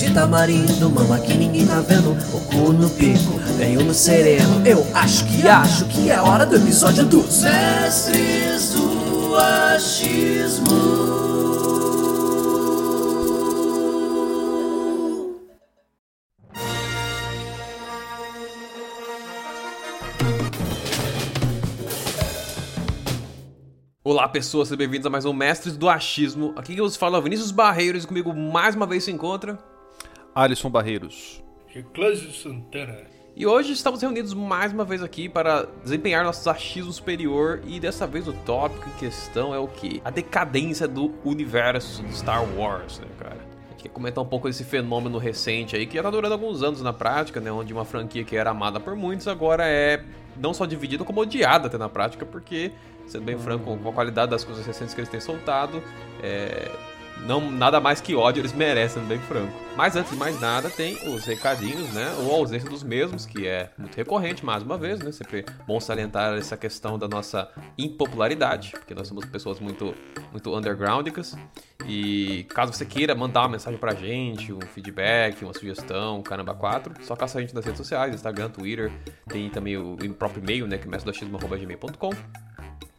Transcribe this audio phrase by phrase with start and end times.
[0.00, 4.86] de tamarindo, mama que ninguém tá vendo O cu no pico, veio no sereno Eu
[4.94, 11.20] acho que acho que é hora do episódio dos Mestres do achismo
[24.02, 26.52] Olá pessoas, sejam bem-vindos a mais um Mestres do Achismo.
[26.56, 29.58] Aqui que vos fala Vinícius Barreiros e comigo mais uma vez se encontra.
[30.34, 31.42] Alisson Barreiros.
[31.92, 32.98] Clésio Santana.
[33.36, 38.06] E hoje estamos reunidos mais uma vez aqui para desempenhar nossos achismos superior e dessa
[38.06, 40.02] vez o tópico em questão é o que?
[40.04, 43.36] A decadência do universo do Star Wars, né, cara?
[43.68, 46.62] A gente quer comentar um pouco desse fenômeno recente aí que já tá durando alguns
[46.62, 47.50] anos na prática, né?
[47.52, 50.04] Onde uma franquia que era amada por muitos agora é
[50.36, 52.72] não só dividida como odiada até na prática, porque
[53.06, 55.82] sendo bem franco, com a qualidade das coisas recentes que eles têm soltado,
[56.22, 56.70] é,
[57.26, 59.52] não nada mais que ódio eles merecem, bem franco.
[59.76, 62.12] Mas antes de mais nada, tem os recadinhos, né?
[62.20, 65.12] Ou a ausência dos mesmos, que é muito recorrente, mais uma vez, né?
[65.12, 69.94] Sempre bom salientar essa questão da nossa impopularidade, porque nós somos pessoas muito,
[70.32, 71.36] muito undergroundicas.
[71.86, 76.94] E caso você queira mandar uma mensagem pra gente, um feedback, uma sugestão, Caramba 4,
[77.02, 78.92] só caça a gente nas redes sociais, Instagram, Twitter,
[79.28, 80.76] tem também o, próprio e-mail, né?
[80.78, 82.10] Que é mestre.gmail.com.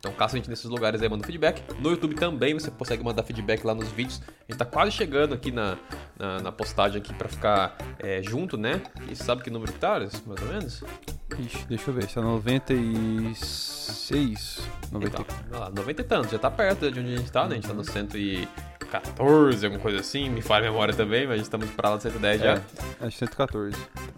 [0.01, 1.61] Então caça a gente nesses lugares aí, manda feedback.
[1.79, 4.19] No YouTube também você consegue mandar feedback lá nos vídeos.
[4.27, 5.77] A gente tá quase chegando aqui na,
[6.17, 8.81] na, na postagem aqui pra ficar é, junto, né?
[9.07, 10.83] E sabe que número que tá, mais ou menos?
[11.37, 15.21] Ixi, deixa eu ver, está 96, 90.
[15.21, 17.51] Então, lá, 90 e tantos, já tá perto de onde a gente tá, né?
[17.51, 17.83] A gente tá no
[18.91, 22.41] 114, alguma coisa assim, me falha a memória também, mas estamos pra lá do 110
[22.41, 22.53] já.
[22.53, 22.61] É,
[23.07, 23.77] acho 114.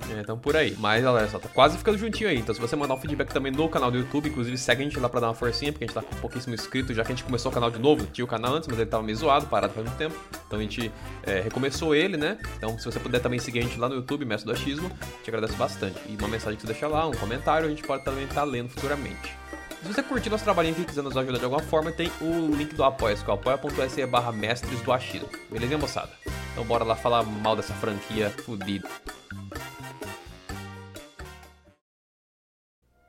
[0.10, 0.76] É, então por aí.
[0.80, 2.38] Mas olha só, tá quase ficando juntinho aí.
[2.38, 5.00] Então se você mandar um feedback também no canal do YouTube, inclusive segue a gente
[5.00, 7.16] lá pra dar uma forcinha, porque a gente tá com pouquíssimo inscrito, já que a
[7.16, 8.06] gente começou o canal de novo.
[8.08, 10.16] Tinha o canal antes, mas ele tava meio zoado, parado faz muito tempo.
[10.48, 10.92] Então a gente
[11.24, 12.38] é, recomeçou ele, né?
[12.58, 14.92] Então se você puder também seguir a gente lá no YouTube, Mestre do Achismo,
[15.24, 16.00] te agradeço bastante.
[16.10, 18.70] E uma mensagem que você deixa lá, um comentário, a gente pode também estar lendo
[18.70, 19.43] futuramente.
[19.84, 22.56] Se você curtir nosso trabalhinho aqui e quiser nos ajudar de alguma forma, tem o
[22.56, 25.28] link do apoia que é apoia.se barra mestres do achismo.
[25.52, 26.10] Beleza, moçada?
[26.54, 28.88] Então bora lá falar mal dessa franquia fodida.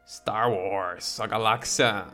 [0.05, 2.07] Star Wars, a galáxia.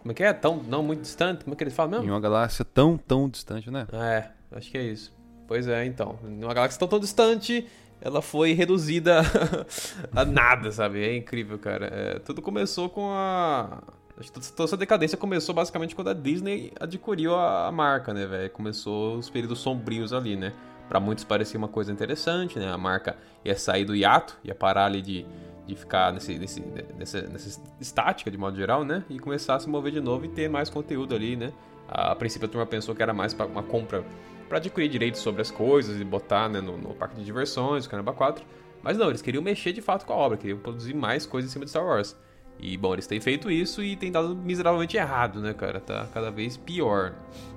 [0.00, 0.32] Como é que é?
[0.32, 1.44] Tão não muito distante?
[1.44, 2.14] Como é que eles falam Em mesmo?
[2.14, 3.86] uma galáxia tão, tão distante, né?
[3.92, 5.14] É, acho que é isso.
[5.46, 6.18] Pois é, então.
[6.24, 7.66] Em uma galáxia tão, tão distante,
[8.00, 9.20] ela foi reduzida
[10.16, 11.04] a nada, sabe?
[11.04, 11.86] É incrível, cara.
[11.86, 13.82] É, tudo começou com a.
[14.18, 18.50] Acho que toda essa decadência começou basicamente quando a Disney adquiriu a, marca, né, velho?
[18.50, 20.54] Começou os períodos sombrios ali, né?
[20.88, 22.72] Pra muitos parecia uma coisa interessante, né?
[22.72, 25.26] A marca ia sair do hiato, ia parar ali de,
[25.66, 26.60] de ficar nesse, nesse,
[26.96, 29.04] nessa, nessa estática de modo geral, né?
[29.10, 31.52] E começar a se mover de novo e ter mais conteúdo ali, né?
[31.86, 34.02] A, a princípio a turma pensou que era mais pra uma compra
[34.48, 38.12] para adquirir direitos sobre as coisas e botar né, no, no parque de diversões, Caramba
[38.12, 38.44] 4.
[38.82, 41.52] Mas não, eles queriam mexer de fato com a obra, queriam produzir mais coisas em
[41.52, 42.16] cima de Star Wars.
[42.58, 45.78] E bom, eles têm feito isso e tem dado miseravelmente errado, né, cara?
[45.78, 47.12] Tá cada vez pior.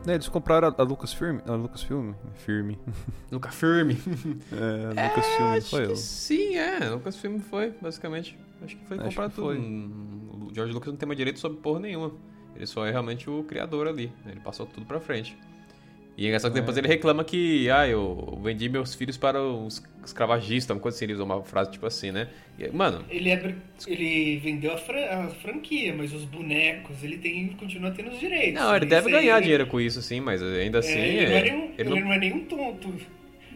[0.05, 2.77] É, eles compraram a, a Lucasfilm, a Lucasfilm, firme.
[3.31, 3.97] Luca Firme.
[4.51, 5.95] É, Lucasfilm, acho foi eu.
[5.95, 6.89] sim, é.
[6.89, 8.37] Lucas Filme foi, basicamente.
[8.61, 9.47] Acho que foi Acho comprar que tudo.
[9.47, 9.57] foi.
[9.57, 12.11] O George Lucas não tem mais direito sobre porra nenhuma.
[12.55, 14.07] Ele só é realmente o criador ali.
[14.25, 14.31] né?
[14.31, 15.37] Ele passou tudo pra frente.
[16.19, 19.81] E é engraçado que depois ele reclama que, ah, eu vendi meus filhos para os
[20.03, 22.27] escravagistas, uma coisa assim, ele usou uma frase tipo assim, né?
[22.57, 23.55] E, mano, Ele, é,
[23.87, 28.61] ele vendeu a, fran- a franquia, mas os bonecos, ele tem, continua tendo os direitos.
[28.61, 30.99] não, ele deve ganhar ele- dinheiro com isso, sim, mas ainda é, assim.
[30.99, 32.93] ele, não é- é nenhum, ele ele não- não é nenhum tonto.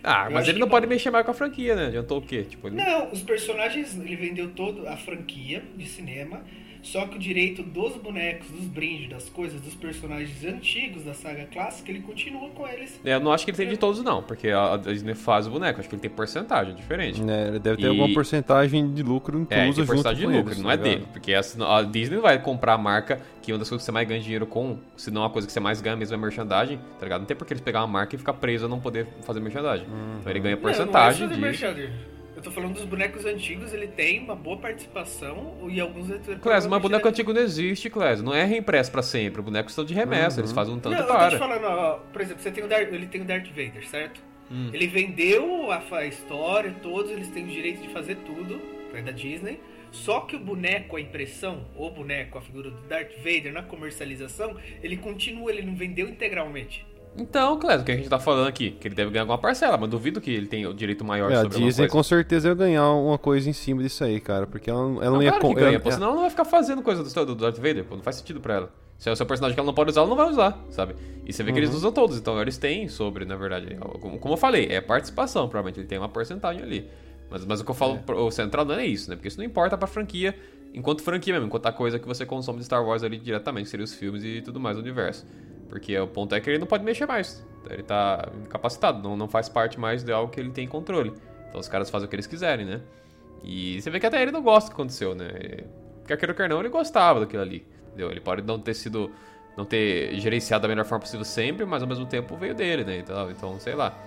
[0.01, 0.71] Ah, eu mas ele não não.
[0.71, 1.87] pode mexer mais com a franquia, né?
[1.87, 2.43] Adiantou o quê?
[2.43, 2.77] Tipo, ele...
[2.77, 6.41] Não, os personagens, ele vendeu toda a franquia de cinema,
[6.83, 11.45] só que o direito dos bonecos, dos brindes, das coisas, dos personagens antigos da saga
[11.45, 12.99] clássica, ele continua com eles.
[13.03, 15.79] Eu não acho que ele tem de todos, não, porque a Disney faz o boneco,
[15.79, 17.21] acho que ele tem porcentagem diferente.
[17.27, 20.31] É, ele deve ter E- alguma porcentagem de lucro É, inclusa tem junto porcentagem com
[20.31, 20.99] de lucro, eles, não tá é ligado?
[20.99, 21.07] dele.
[21.11, 23.91] Porque a, Disney não vai comprar a marca, que é uma das coisas que você
[23.91, 26.77] mais ganha dinheiro com, se não a coisa que você mais ganha mesmo é merchandising,
[26.99, 27.21] tá ligado?
[27.21, 29.39] Não tem por que eles pegar uma marca e ficar preso a não poder fazer
[29.39, 29.85] merchandising.
[30.19, 32.12] Então ele ganha porcentagem não, não é de.
[32.35, 36.07] Eu tô falando dos bonecos antigos, ele tem uma boa participação e alguns...
[36.41, 38.25] Clésio, mas boneco antigo não existe, Clésio.
[38.25, 39.41] Não é reimpresso pra sempre.
[39.41, 41.29] Bonecos estão de remessa, eles fazem um tanto Não, e eu tô para.
[41.29, 44.21] te falando, ó, por exemplo, você tem o Darth, ele tem o Darth Vader, certo?
[44.51, 44.69] Hum.
[44.73, 48.59] Ele vendeu a, a história, todos eles têm o direito de fazer tudo,
[48.93, 49.59] é da Disney.
[49.91, 54.57] Só que o boneco, a impressão, o boneco, a figura do Darth Vader na comercialização,
[54.81, 56.83] ele continua, ele não vendeu integralmente.
[57.15, 59.77] Então, claro, o que a gente tá falando aqui, que ele deve ganhar alguma parcela,
[59.77, 62.47] mas duvido que ele tenha o direito maior É, a sobre alguma Disney com certeza
[62.47, 64.47] ia ganhar uma coisa em cima disso aí, cara.
[64.47, 65.29] Porque ela, ela não, Não, ia.
[65.31, 67.57] claro que ganha, ela- pô, senão ela não vai ficar fazendo coisa do, do Darth
[67.57, 68.71] Vader, pô, não faz sentido pra ela.
[68.97, 70.95] Se é o seu personagem que ela não pode usar, ela não vai usar, sabe?
[71.25, 71.75] E você vê que eles Uhum.
[71.75, 73.75] usam todos, então eles têm sobre, na verdade.
[73.99, 76.89] Como, como eu falei, é participação, provavelmente ele tem uma porcentagem ali.
[77.29, 77.77] Mas, mas o que eu É.
[77.77, 79.15] falo, pro- o central não é isso, né?
[79.15, 80.35] Porque isso não importa pra franquia,
[80.73, 83.83] enquanto franquia mesmo, enquanto a coisa que você consome de Star Wars ali diretamente, seria
[83.83, 85.25] os filmes e tudo mais do universo.
[85.69, 87.45] Porque o ponto é que ele não pode mexer mais.
[87.69, 91.13] Ele tá incapacitado, não, não faz parte mais de algo que ele tem controle.
[91.49, 92.81] Então os caras fazem o que eles quiserem, né?
[93.43, 95.29] E você vê que até ele não gosta do que aconteceu, né?
[96.07, 97.65] Quer queira ou quer não, ele gostava daquilo ali.
[97.87, 98.09] Entendeu?
[98.09, 99.11] Ele pode não ter sido.
[99.55, 102.97] não ter gerenciado da melhor forma possível sempre, mas ao mesmo tempo veio dele, né?
[102.97, 103.97] Então, então sei lá.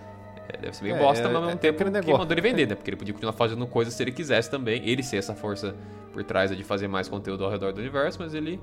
[0.49, 2.41] É, deve ser bem É, bosta, é- mas ao é mesmo tempo que mandou ele
[2.41, 2.75] vender, né?
[2.75, 4.87] Porque ele podia continuar fazendo coisas se ele quisesse também.
[4.89, 5.75] Ele ser essa força
[6.13, 8.61] por trás de fazer mais conteúdo ao redor do universo, mas ele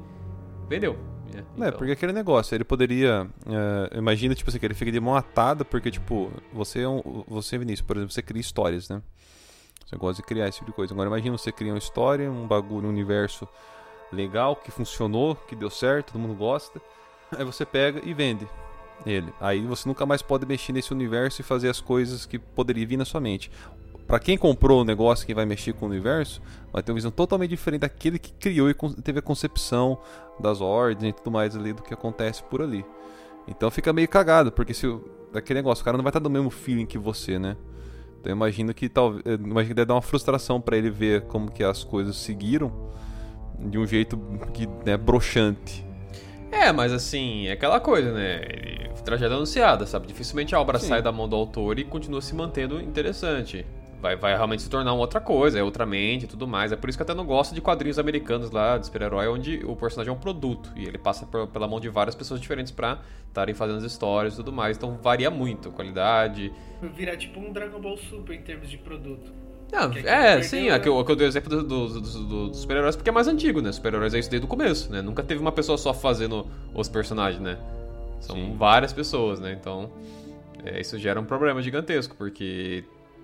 [0.69, 0.93] vendeu.
[1.33, 1.43] né?
[1.57, 3.27] É, Então, porque aquele negócio, ele poderia.
[3.91, 7.23] é, imagina, tipo assim, que ele fica de mão atada, porque, tipo, você é um.
[7.27, 9.01] Você, Vinícius, por exemplo, você cria histórias, né?
[9.85, 10.93] Você gosta de criar esse tipo de coisa.
[10.93, 13.47] Agora imagina você cria uma história, um bagulho, um universo
[14.11, 16.79] legal, que funcionou, que deu certo, todo mundo gosta.
[17.35, 18.47] Aí você pega e vende
[19.05, 19.33] ele.
[19.39, 22.97] Aí você nunca mais pode mexer nesse universo e fazer as coisas que poderia vir
[22.97, 23.51] na sua mente.
[24.07, 26.41] Pra quem comprou o negócio, quem vai mexer com o universo,
[26.71, 29.97] vai ter uma visão totalmente diferente daquele que criou e teve a concepção
[30.39, 32.85] das ordens e tudo mais ali do que acontece por ali.
[33.47, 34.87] Então fica meio cagado, porque se
[35.33, 37.55] aquele negócio, o cara não vai estar do mesmo feeling que você, né?
[38.19, 41.51] Então eu imagino que talvez, imagino que deve dar uma frustração pra ele ver como
[41.51, 42.71] que as coisas seguiram
[43.59, 44.17] de um jeito
[44.53, 45.85] que é broxante.
[46.53, 48.41] É, mas assim, é aquela coisa, né?
[48.43, 50.07] Ele- Tragédia anunciada, sabe?
[50.07, 50.87] Dificilmente a obra Sim.
[50.87, 53.65] sai da mão do autor e continua se mantendo interessante.
[54.01, 56.71] Vai, vai realmente se tornar uma outra coisa, é outra mente e tudo mais.
[56.71, 59.61] É por isso que eu até não gosto de quadrinhos americanos lá, de super-herói, onde
[59.65, 62.71] o personagem é um produto e ele passa por- pela mão de várias pessoas diferentes
[62.71, 64.77] pra estarem fazendo as histórias e tudo mais.
[64.77, 66.53] Então varia muito a qualidade.
[66.81, 69.33] Virar tipo um Dragon Ball Super em termos de produto.
[69.73, 70.75] Não, Que é que é, sim, né?
[70.75, 73.13] é que eu, eu dei o exemplo do- do- do- do- dos super-heróis porque é
[73.13, 73.71] mais antigo, né?
[73.71, 75.01] Super-heróis é isso desde o começo, né?
[75.01, 77.57] Nunca teve uma pessoa só fazendo os personagens, né?
[78.21, 78.55] São Sim.
[78.55, 79.51] várias pessoas, né?
[79.59, 79.89] Então,
[80.63, 82.83] é, isso gera um problema gigantesco, porque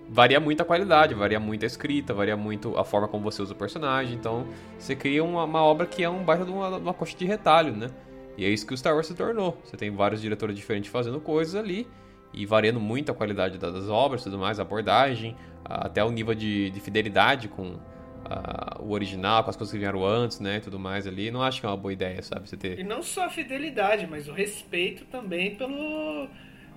[0.10, 3.54] varia muito a qualidade, varia muito a escrita, varia muito a forma como você usa
[3.54, 4.16] o personagem.
[4.16, 4.48] Então,
[4.78, 7.26] você cria uma, uma obra que é um baita de uma, de uma coxa de
[7.26, 7.92] retalho, né?
[8.38, 9.56] E é isso que o Star Wars se tornou.
[9.64, 11.88] Você tem vários diretores diferentes fazendo coisas ali
[12.34, 15.36] e variando muito a qualidade da- das obras, tudo mais, a abordagem,
[15.66, 17.78] até o nível de, de fidelidade com
[18.26, 21.32] a- o original, com as coisas que vieram antes, né, e tudo mais ali.
[21.32, 22.48] Não acho que é uma boa ideia, sabe?
[22.48, 22.84] Você E ter.
[22.86, 26.28] não só a fidelidade, mas o respeito também pelo,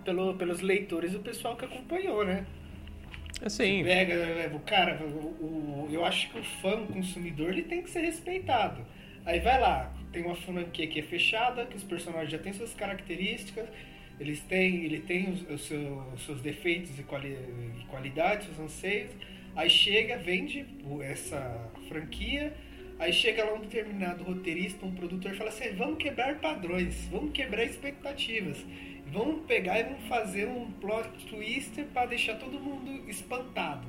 [0.04, 2.46] pelo, pelos leitores e o pessoal que acompanhou, né?
[3.44, 7.82] Assim, Pega, o cara, o, o- eu acho que o fã, o consumidor, ele tem
[7.82, 8.80] que ser respeitado.
[9.24, 12.72] Aí vai lá, tem uma franquia que é fechada, que os personagens já têm suas
[12.74, 13.68] características,
[14.22, 18.58] eles têm, ele tem os, os seu- os seus defeitos e, quali, e qualidades, seus
[18.60, 19.10] anseios.
[19.54, 20.64] Aí chega, vende
[21.02, 22.54] essa franquia,
[22.98, 27.32] aí chega lá um determinado roteirista, um produtor e fala assim, vamos quebrar padrões, vamos
[27.32, 28.64] quebrar expectativas.
[29.08, 33.86] Vamos pegar e vamos fazer um plot twister para deixar todo mundo espantado.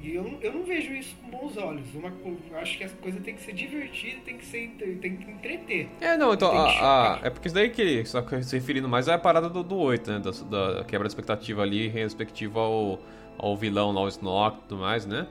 [0.00, 1.86] E eu, eu não vejo isso com bons olhos.
[1.94, 2.12] Uma,
[2.60, 4.68] acho que a coisa tem que ser divertida, tem que, ser,
[5.00, 5.88] tem que entreter.
[6.00, 9.08] É, não, então, a, a- é porque isso daí que, só que se referindo mais
[9.08, 13.00] é a parada do, do 8, né, da, da quebra de expectativa ali, respectiva ao,
[13.36, 15.26] ao vilão lá, o Snoke e tudo mais, né,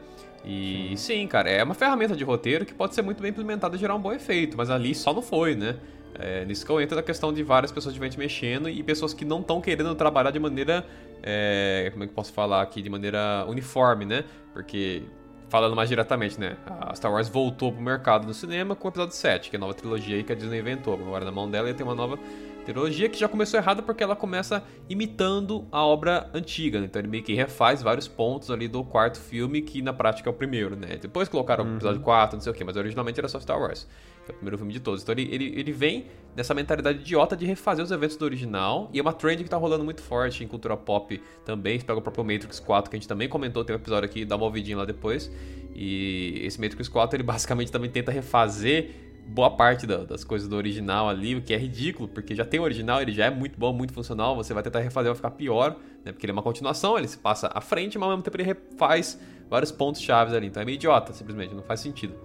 [0.46, 1.26] e sim.
[1.28, 4.00] cara, é uma ferramenta de roteiro que pode ser muito bem implementada e gerar um
[4.02, 5.78] bom efeito, mas ali só não foi, né,
[6.20, 9.24] é, nisso que eu entro da questão de várias pessoas diferentes mexendo e pessoas que
[9.24, 10.86] não estão querendo trabalhar de maneira,
[11.24, 15.04] é, como é que eu posso falar aqui, de maneira uniforme, né, porque
[15.50, 16.58] falando mais diretamente, né?
[16.66, 19.60] A Star Wars voltou pro mercado no cinema com o episódio 7, que é a
[19.60, 20.96] nova trilogia aí que a Disney inventou.
[20.96, 22.20] Agora na mão dela ia ter uma nova
[22.66, 26.86] trilogia que já começou errada porque ela começa imitando a obra antiga, né?
[26.86, 30.32] Então ele meio que refaz vários pontos ali do quarto filme, que na prática é
[30.32, 30.98] o primeiro, né?
[30.98, 33.88] Depois colocaram o episódio 4, não sei o que, mas originalmente era só Star Wars.
[34.32, 35.02] É o primeiro filme de todos.
[35.04, 36.06] Então ele, ele, ele vem
[36.36, 38.90] nessa mentalidade idiota de refazer os eventos do original.
[38.94, 41.80] E é uma trend que tá rolando muito forte em cultura pop também.
[41.80, 44.24] Você pega o próprio Matrix 4, que a gente também comentou, tem um episódio aqui,
[44.26, 45.32] dá uma ouvidinha lá depois.
[45.76, 48.92] E esse Matrix 4, ele basicamente também tenta refazer
[49.30, 52.60] boa parte da- das coisas do original ali, o que é ridículo, porque já tem
[52.62, 55.32] o original, ele já é muito bom, muito funcional, você vai tentar refazer, vai ficar
[55.32, 56.14] pior, né?
[56.14, 58.44] Porque ele é uma continuação, ele se passa à frente, mas ao mesmo tempo ele
[58.44, 59.20] refaz
[59.50, 60.48] vários pontos chaves ali.
[60.48, 62.16] Então é meio idiota, simplesmente, não faz sentido.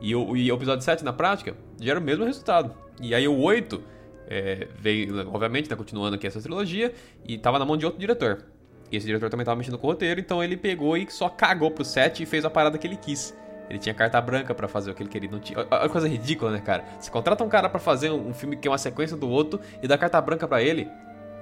[0.00, 2.74] E o, e o episódio 7, na prática, gera o mesmo resultado.
[3.00, 3.82] E aí o 8,
[4.28, 6.92] é, veio, obviamente, né, continuando aqui essa trilogia,
[7.26, 8.44] e tava na mão de outro diretor.
[8.90, 11.70] E esse diretor também tava mexendo com o roteiro, então ele pegou e só cagou
[11.70, 13.36] pro set e fez a parada que ele quis.
[13.68, 15.30] Ele tinha carta branca pra fazer o que ele queria.
[15.30, 15.64] Não tinha...
[15.70, 16.84] Olha coisa ridícula, né, cara?
[16.98, 19.86] Você contrata um cara pra fazer um filme que é uma sequência do outro e
[19.86, 20.88] dá carta branca pra ele.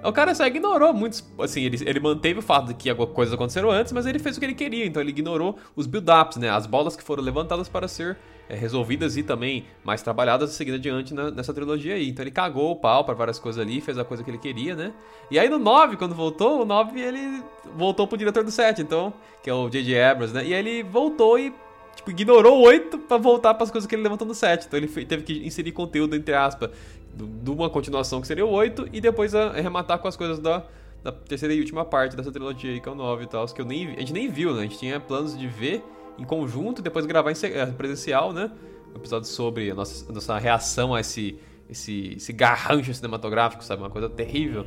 [0.04, 1.26] O cara só ignorou muitos.
[1.40, 4.40] Assim, ele, ele manteve o fato de que coisas aconteceram antes, mas ele fez o
[4.40, 4.84] que ele queria.
[4.84, 6.50] Então ele ignorou os build-ups, né?
[6.50, 11.12] As bolas que foram levantadas para ser é, resolvidas e também mais trabalhadas seguindo adiante
[11.12, 12.08] na, nessa trilogia aí.
[12.08, 14.74] Então ele cagou o pau para várias coisas ali, fez a coisa que ele queria,
[14.74, 14.92] né?
[15.30, 17.42] E aí no 9, quando voltou, o 9 ele
[17.76, 19.12] voltou pro diretor do 7, então,
[19.42, 20.00] que é o J.J.
[20.00, 20.46] Abrams, né?
[20.46, 21.52] E aí ele voltou e
[21.94, 24.66] tipo, ignorou o 8 pra voltar pras coisas que ele levantou no 7.
[24.66, 26.70] Então ele teve que inserir conteúdo, entre aspas,
[27.14, 30.64] de uma continuação que seria o 8 e depois arrematar com as coisas da,
[31.02, 33.60] da terceira e última parte dessa trilogia aí, que é o 9 e tal, que
[33.60, 34.60] eu nem, a gente nem viu, né?
[34.60, 35.82] A gente tinha planos de ver
[36.18, 38.50] em conjunto, depois gravar em eh, presencial, né?
[38.92, 41.38] Um episódio sobre a nossa, nossa reação a esse,
[41.70, 43.82] esse, esse garrancho cinematográfico, sabe?
[43.82, 44.66] Uma coisa terrível.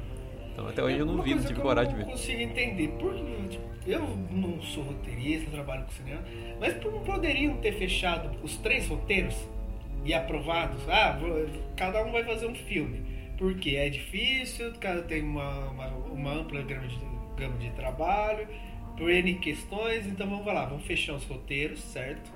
[0.54, 2.04] Então até hoje eu não vi, não tive coragem de ver.
[2.04, 2.88] Eu não consigo entender.
[3.00, 3.14] Por,
[3.50, 6.24] tipo, eu não sou roteirista, trabalho com cinema,
[6.60, 9.36] mas não poderiam ter fechado os três roteiros
[10.06, 10.82] e aprovados?
[10.90, 11.18] Ah,
[11.76, 13.06] cada um vai fazer um filme.
[13.38, 17.00] Porque é difícil, cada tem uma, uma, uma ampla gama de,
[17.36, 18.48] gama de trabalho
[19.02, 22.32] por N questões, então vamos lá, vamos fechar os roteiros, certo?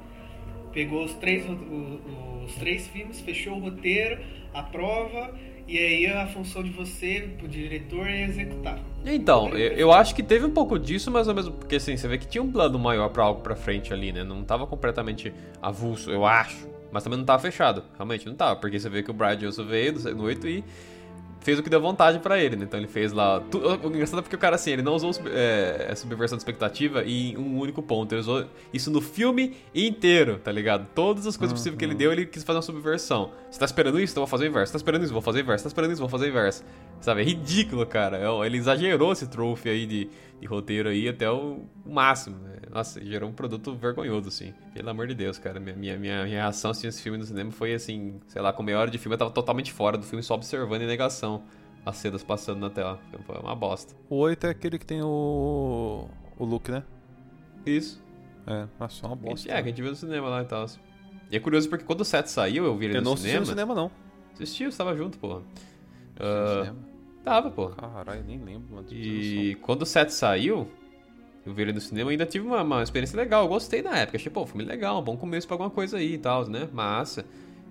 [0.74, 1.60] Pegou os três, os,
[2.44, 4.20] os três filmes, fechou o roteiro,
[4.52, 5.32] aprova,
[5.68, 8.80] e aí a função de você, o diretor, é executar.
[9.06, 12.08] Então, eu, eu, acho que teve um pouco disso, mas ao mesmo porque assim, você
[12.08, 14.24] vê que tinha um plano maior para algo para frente ali, né?
[14.24, 15.32] Não tava completamente
[15.62, 16.68] avulso, eu acho.
[16.92, 19.66] Mas também não tava fechado, realmente não tava, porque você vê que o Brad Wilson
[19.66, 20.64] veio no 8 e
[21.46, 22.66] fez o que deu vontade para ele, né?
[22.66, 23.40] Então ele fez lá.
[23.40, 23.60] Tu...
[23.60, 27.04] O engraçado é porque o cara, assim, ele não usou é, a subversão de expectativa
[27.06, 28.12] em um único ponto.
[28.12, 30.88] Ele usou isso no filme inteiro, tá ligado?
[30.96, 31.58] Todas as coisas uhum.
[31.58, 33.32] possíveis que ele deu, ele quis fazer uma subversão.
[33.50, 34.14] Você tá esperando isso?
[34.14, 34.72] Então vou fazer o inverso.
[34.72, 35.14] Você tá esperando isso?
[35.14, 35.62] Vou fazer o inverso.
[35.62, 36.02] Você tá esperando isso?
[36.02, 36.64] Vou fazer o inverso.
[37.00, 37.22] Sabe?
[37.22, 38.18] É ridículo, cara.
[38.18, 42.38] É ele exagerou esse trophy aí de, de roteiro aí até o máximo.
[42.38, 42.58] Né?
[42.72, 44.54] Nossa, gerou um produto vergonhoso, assim.
[44.74, 45.60] Pelo amor de Deus, cara.
[45.60, 48.80] Minha, minha, minha reação assistindo esse filme no cinema foi assim, sei lá, com meia
[48.80, 51.44] hora de filme eu tava totalmente fora do filme, só observando em negação
[51.86, 53.00] as cenas passando na tela.
[53.26, 53.96] Foi uma bosta.
[54.10, 56.10] O 8 é aquele que tem o.
[56.38, 56.84] o Luke, né?
[57.66, 58.04] Isso.
[58.48, 59.52] É, nossa, uma bosta.
[59.52, 60.66] É, que a gente viu no cinema lá e tal.
[61.32, 63.30] E é curioso porque quando o 7 saiu, eu vi ele eu no cinema.
[63.30, 63.92] Eu não assisti no cinema, não.
[64.34, 65.40] Assistiu, você tava junto, porra.
[65.40, 66.76] Uh,
[67.26, 67.70] tava, pô.
[67.70, 68.88] Caralho, nem lembro, mano.
[68.92, 70.70] E quando o 7 saiu,
[71.46, 73.44] eu vi ele no cinema e ainda tive uma, uma experiência legal.
[73.44, 74.18] Eu gostei na época.
[74.18, 76.70] Achei, pô, filme legal, um bom começo pra alguma coisa aí e tal, né?
[76.72, 77.26] Massa.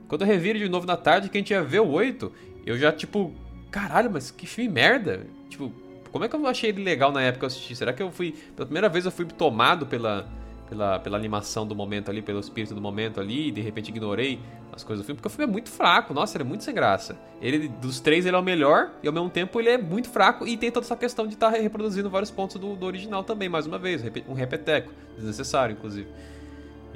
[0.08, 2.30] Quando eu revi de novo na tarde, que a gente ia ver o 8,
[2.66, 3.32] eu já, tipo,
[3.70, 5.26] caralho, mas que filme merda.
[5.48, 5.72] Tipo,
[6.10, 7.74] como é que eu achei ele legal na época que eu assisti?
[7.74, 8.34] Será que eu fui.
[8.54, 10.28] Pela primeira vez eu fui tomado pela,
[10.68, 14.40] pela, pela animação do momento ali, pelo espírito do momento ali, e de repente ignorei
[14.72, 16.74] as coisas do filme, porque o filme é muito fraco, nossa, ele é muito sem
[16.74, 17.16] graça.
[17.40, 20.46] Ele, dos três, ele é o melhor, e ao mesmo tempo ele é muito fraco,
[20.46, 23.48] e tem toda essa questão de estar tá reproduzindo vários pontos do, do original também,
[23.48, 26.08] mais uma vez, um repeteco, desnecessário, inclusive.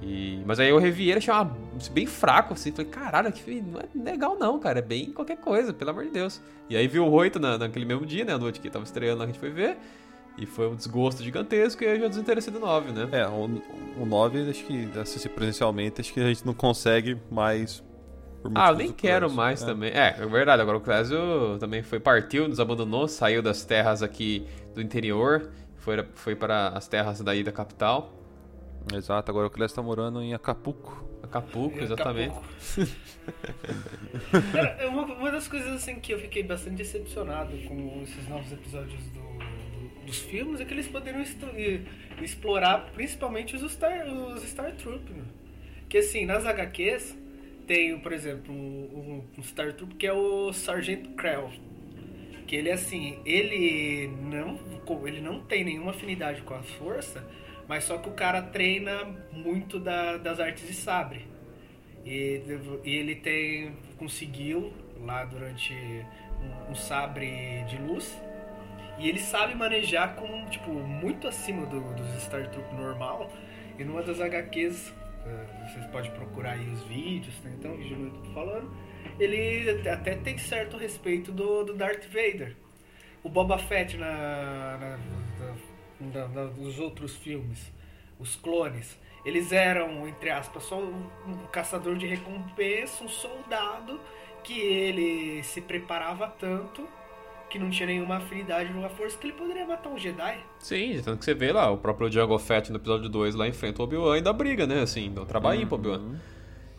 [0.03, 1.57] E, mas aí eu revi ele, achei uma,
[1.91, 2.71] bem fraco, assim.
[2.71, 4.79] Falei, caralho, que não é legal não, cara.
[4.79, 6.41] É bem qualquer coisa, pelo amor de Deus.
[6.69, 8.35] E aí vi o 8 na, naquele mesmo dia, né?
[8.35, 9.77] A noite que tava estreando a gente foi ver.
[10.39, 13.09] E foi um desgosto gigantesco e aí eu já desinteressei do 9, né?
[13.11, 13.61] É, o,
[14.01, 17.83] o 9, acho que assistir presencialmente, acho que a gente não consegue mais.
[18.55, 19.67] ah, eu nem quero mais é.
[19.67, 19.91] também.
[19.91, 20.63] É, é verdade.
[20.63, 26.07] Agora o Clésio também foi, partiu, nos abandonou, saiu das terras aqui do interior, foi,
[26.15, 28.15] foi para as terras daí da capital.
[28.95, 31.05] Exato, agora o Clécio tá morando em Acapulco.
[31.23, 32.35] Acapulco, exatamente.
[34.53, 39.03] Cara, uma, uma, das coisas assim que eu fiquei bastante decepcionado com esses novos episódios
[39.11, 39.28] do,
[40.09, 41.23] dos filmes é que eles poderiam
[42.23, 45.13] explorar principalmente os Star, os Star Troop.
[45.13, 45.25] Né?
[45.89, 47.17] Que assim, nas HQs
[47.67, 51.51] tem, por exemplo, um, um Star Troop que é o Sargento Krell.
[52.47, 54.59] Que ele assim, ele não,
[55.07, 57.23] ele não tem nenhuma afinidade com a força,
[57.69, 61.27] mas só que o cara treina muito da, das artes de sabre.
[62.07, 62.41] E,
[62.85, 64.73] e, ele tem conseguiu
[65.05, 65.75] lá durante
[66.41, 68.17] um, um, sabre de luz.
[68.99, 73.31] E ele sabe manejar com, tipo, muito acima do, dos Star Troop normal.
[73.79, 78.07] E numa das HQs, uh, vocês podem procurar aí os vídeos, tem então vídeo no
[78.07, 78.71] YouTube falando.
[79.21, 82.57] Ele até tem certo respeito do, do Darth Vader.
[83.23, 84.99] O Boba Fett na, na,
[86.01, 87.73] na da, dos outros filmes,
[88.19, 94.01] os clones, eles eram, entre aspas, só um caçador de recompensa, um soldado
[94.43, 96.89] que ele se preparava tanto
[97.49, 100.39] que não tinha nenhuma afinidade com a força que ele poderia matar um Jedi.
[100.59, 103.81] Sim, tanto que você vê lá, o próprio Django Fett no episódio 2 lá enfrenta
[103.81, 104.83] o Obi-Wan e dá briga, né?
[104.83, 105.69] Assim, dá um trabalhinho uhum.
[105.69, 106.19] pro Obi-Wan.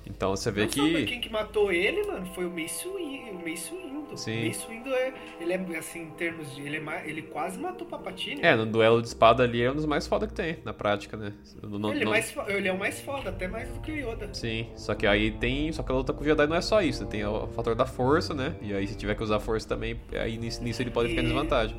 [0.09, 1.05] Então você vê Não que.
[1.05, 3.31] quem que matou ele, mano, foi o Mace Windu.
[3.37, 4.17] O Mace Windu.
[4.17, 4.43] Sim.
[4.43, 7.85] O Mace Windu é, ele é assim em termos de, ele é ele quase matou
[7.85, 8.41] o Palpatine.
[8.41, 11.15] É, no duelo de espada ali é um dos mais foda que tem, na prática,
[11.15, 11.33] né?
[11.61, 13.95] No- no- ele, é mais, ele é o mais foda, até mais do que o
[13.95, 14.33] Yoda.
[14.33, 15.71] Sim, só que aí tem.
[15.71, 17.85] Só que a luta com o Jedi não é só isso, tem o fator da
[17.85, 18.55] força, né?
[18.61, 21.21] E aí se tiver que usar a força também, aí nisso, nisso ele pode ficar
[21.21, 21.77] em E- desvantagem.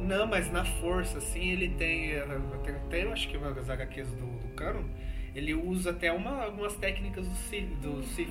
[0.00, 2.12] Não, mas na força, assim, ele tem.
[2.12, 2.24] eh,
[2.64, 4.84] Tem até eu acho que uma das HQs do, do Canon,
[5.34, 7.68] ele usa até uma, algumas técnicas do Sith.
[7.82, 8.28] Do Sith.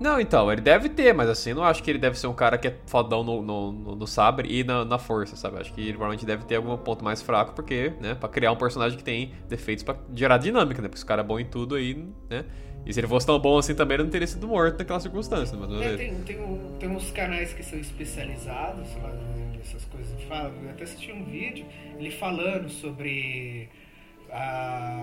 [0.00, 2.56] Não, então, ele deve ter, mas assim, não acho que ele deve ser um cara
[2.56, 5.58] que é fodão no, no, no- no sabre e na, na força, sabe?
[5.60, 8.56] Acho que ele provavelmente deve ter algum ponto mais fraco, porque, né, pra criar um
[8.56, 10.88] personagem que tem defeitos pra gerar dinâmica, né?
[10.88, 12.46] Porque esse cara é bom em tudo aí, né?
[12.86, 15.54] E se ele fosse tão bom assim também, ele não teria sido morto naquela circunstância,
[15.54, 16.38] mas não É, tem, tem,
[16.78, 19.12] tem uns canais que são especializados lá
[19.54, 20.18] nessas coisas.
[20.22, 21.66] Fala- Eu até assisti um vídeo,
[21.98, 23.68] ele falando sobre
[24.32, 25.00] a,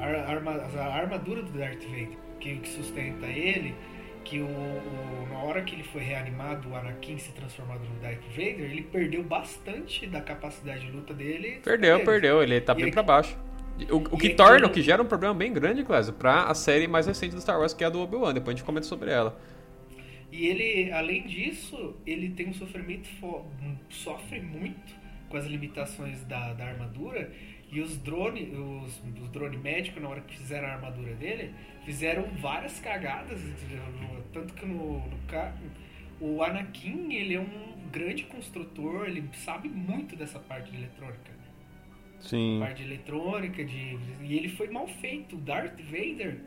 [0.00, 2.08] a, a armadura do Darth Vader,
[2.40, 3.74] que, que sustenta ele,
[4.24, 8.22] que o, o- na hora que ele foi reanimado, o Anakin se transformado no Darth
[8.30, 11.60] Vader, ele perdeu bastante da capacidade de luta dele.
[11.62, 13.36] Perdeu, perdeu, ele tá E bem ele- pra baixo.
[13.90, 16.54] O, o que torna, aquilo- o que gera um problema bem grande, Clésio, pra a
[16.54, 18.32] série mais recente do Star Wars, que é a do Obi-Wan.
[18.32, 19.38] Depois a gente comenta sobre ela.
[20.32, 23.08] E ele, além disso, ele tem um sofrimento,
[23.90, 24.94] sofre muito
[25.28, 27.30] com as limitações da, da armadura.
[27.70, 31.52] E os drones, os, os drone médicos, na hora que fizeram a armadura dele,
[31.84, 33.40] fizeram várias cagadas.
[34.32, 35.16] Tanto que no, no
[36.18, 41.36] o Anakin, ele é um grande construtor, ele sabe muito dessa parte de eletrônica
[42.20, 42.58] Sim.
[42.60, 45.36] parte de eletrônica, de, e ele foi mal feito.
[45.36, 46.38] O Darth Vader,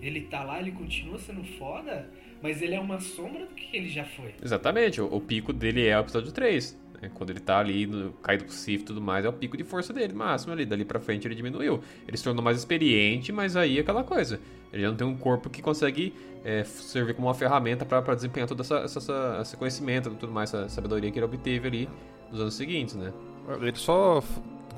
[0.00, 2.08] ele tá lá, ele continua sendo foda,
[2.42, 4.34] mas ele é uma sombra do que ele já foi.
[4.42, 6.78] Exatamente, o, o pico dele é o episódio 3.
[7.00, 7.10] Né?
[7.14, 9.64] Quando ele tá ali, no, caído pro Sith e tudo mais, é o pico de
[9.64, 10.64] força dele, máximo ali.
[10.66, 11.80] Dali pra frente ele diminuiu.
[12.06, 14.40] Ele se tornou mais experiente, mas aí é aquela coisa.
[14.72, 16.12] Ele já não tem um corpo que consegue
[16.44, 20.52] é, servir como uma ferramenta pra desempenhar todo essa, essa- essa- esse conhecimento tudo mais,
[20.54, 21.88] essa sabedoria que ele obteve ali
[22.30, 23.12] nos anos seguintes, né?
[23.60, 24.22] Ele só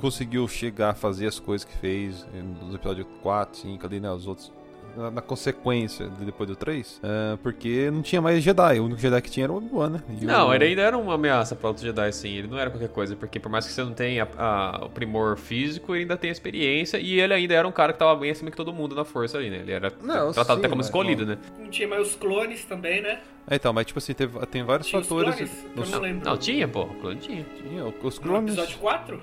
[0.01, 4.11] conseguiu chegar a fazer as coisas que fez eh, nos episódios 4, 5, ali, né?
[4.11, 4.51] Os outros.
[4.97, 8.81] Na, na consequência de depois do 3, eh, porque não tinha mais Jedi.
[8.81, 10.03] O único Jedi que tinha era o Obi-Wan, né?
[10.21, 12.31] E Não, o- ele ainda era uma ameaça para outros Jedi, sim.
[12.35, 15.37] Ele não era qualquer coisa, porque por mais que você não tenha a- o primor
[15.37, 18.31] físico, ele ainda tem a experiência e ele ainda era um cara que tava bem
[18.31, 19.59] acima que todo mundo na força ali, né?
[19.59, 21.39] Ele era Não, tratado sim, até como escolhido, né?
[21.59, 23.21] Não tinha mais os clones também, né?
[23.49, 25.35] É, então, mas tipo assim, teve- tem vários Tinha os fatores.
[25.35, 26.29] clones, que eu nos- não lembro.
[26.29, 26.83] Não, tinha, pô.
[26.83, 27.45] O clone tinha.
[27.63, 28.53] tinha, os No clones.
[28.55, 29.21] episódio 4?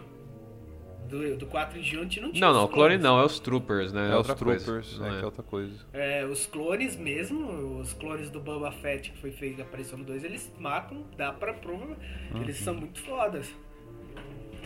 [1.07, 3.93] Do, do 4 em diante não tinha Não, os não, clone não, é os troopers,
[3.93, 4.07] né?
[4.07, 4.95] É, os outra troopers, coisa.
[4.95, 5.21] é, não que é.
[5.21, 5.85] é outra coisa.
[5.93, 10.23] É, os clones mesmo, os clones do Boba Fett que foi feito, apareceu no 2,
[10.23, 11.97] eles matam, dá pra prova,
[12.35, 13.47] eles são muito fodas.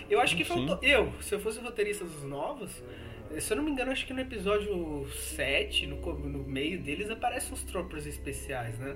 [0.09, 0.67] Eu acho que Sim.
[0.67, 0.79] faltou.
[0.81, 2.83] Eu, se eu fosse roteirista dos novos,
[3.39, 7.53] se eu não me engano, acho que no episódio 7, no, no meio deles, aparecem
[7.53, 8.95] uns troopers especiais, né?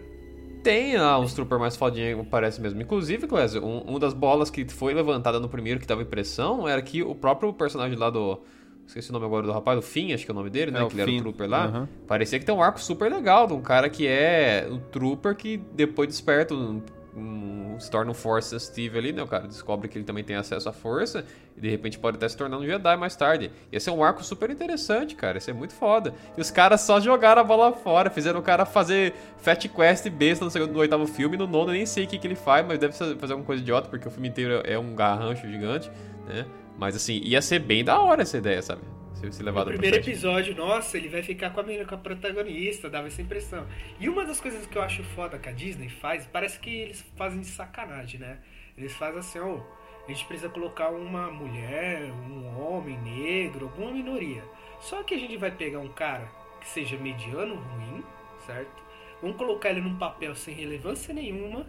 [0.65, 2.81] Tem lá uns troopers mais fodinhos, parece mesmo.
[2.81, 6.81] Inclusive, Clésio, um, um das bolas que foi levantada no primeiro que dava impressão era
[6.81, 8.41] que o próprio personagem lá do.
[8.87, 10.83] Esqueci o nome agora do rapaz, o Finn, acho que é o nome dele, né?
[10.83, 11.65] É, que ele era Finn, o trooper lá.
[11.65, 11.89] aham.
[12.07, 15.57] Parecia que tem um arco super legal de um cara que é um trooper que
[15.73, 16.81] depois desperta um.
[17.15, 19.23] Um- se torna um Force sensitive ali, né?
[19.23, 21.25] O cara descobre que ele também tem acesso à força
[21.57, 23.51] e de repente pode até se tornar um Jedi mais tarde.
[23.71, 25.37] Ia ser um arco super interessante, cara.
[25.37, 26.13] Ia ser muito foda.
[26.37, 30.43] E os caras só jogaram a bola fora, fizeram o cara fazer Fat Quest besta
[30.45, 31.37] no, segundo, no oitavo filme.
[31.37, 33.61] No nono eu nem sei o que, que ele faz, mas deve fazer alguma coisa
[33.61, 35.89] idiota, porque o filme inteiro é um garrancho gigante,
[36.27, 36.45] né?
[36.77, 38.81] Mas assim, ia ser bem da hora essa ideia, sabe?
[39.15, 41.95] Se, se No levado pra primeiro episódio, nossa, ele vai ficar com a menina, com
[41.95, 43.65] a protagonista, dava essa impressão.
[43.99, 47.01] E uma das coisas que eu acho foda que a Disney faz, parece que eles
[47.15, 48.39] fazem de sacanagem, né?
[48.77, 49.59] Eles fazem assim, ó,
[50.05, 54.43] a gente precisa colocar uma mulher, um homem negro, alguma minoria.
[54.81, 56.27] Só que a gente vai pegar um cara
[56.59, 58.03] que seja mediano, ruim,
[58.45, 58.83] certo?
[59.21, 61.65] Vamos colocar ele num papel sem relevância nenhuma.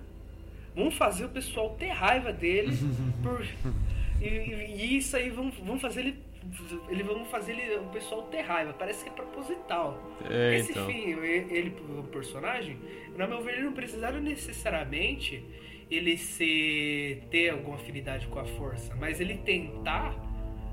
[0.74, 2.76] Vamos fazer o pessoal ter raiva dele
[3.22, 3.46] por
[4.20, 6.25] e, e- isso aí vão, vão fazer ele.
[6.88, 8.72] Ele vão fazer ele, o pessoal ter raiva.
[8.72, 10.00] Parece que é proposital.
[10.28, 10.86] É, Esse então.
[10.86, 12.78] fim, ele, ele, o personagem,
[13.16, 15.44] na meu ver, ele não precisaram necessariamente
[15.90, 20.14] ele ser ter alguma afinidade com a força, mas ele tentar,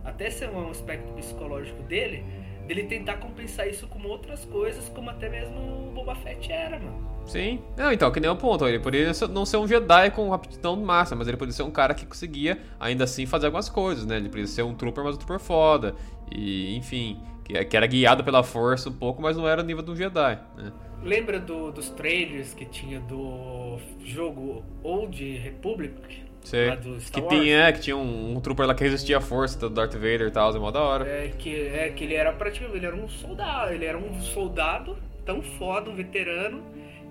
[0.03, 2.23] até ser um aspecto psicológico dele,
[2.67, 7.12] dele tentar compensar isso com outras coisas, como até mesmo o Boba Fett era, mano.
[7.25, 7.61] Sim.
[7.77, 8.67] Não, então, que nem o ponto.
[8.67, 11.93] Ele poderia não ser um Jedi com aptidão massa, mas ele poderia ser um cara
[11.93, 14.17] que conseguia, ainda assim, fazer algumas coisas, né?
[14.17, 15.95] Ele poderia ser um trooper, mas um trooper foda.
[16.31, 19.83] E, enfim, que, que era guiado pela força um pouco, mas não era o nível
[19.83, 20.71] de um Jedi, né?
[21.01, 26.23] Lembra do- dos trailers que tinha do jogo Old Republic?
[26.43, 26.71] Sei.
[27.11, 30.27] Que tinha, que tinha um, um trooper lá que resistia à força do Darth Vader
[30.27, 31.07] e tal, é mó da hora.
[31.07, 34.97] É que, é que ele era praticamente ele era um soldado, ele era um soldado
[35.25, 36.61] tão foda, um veterano,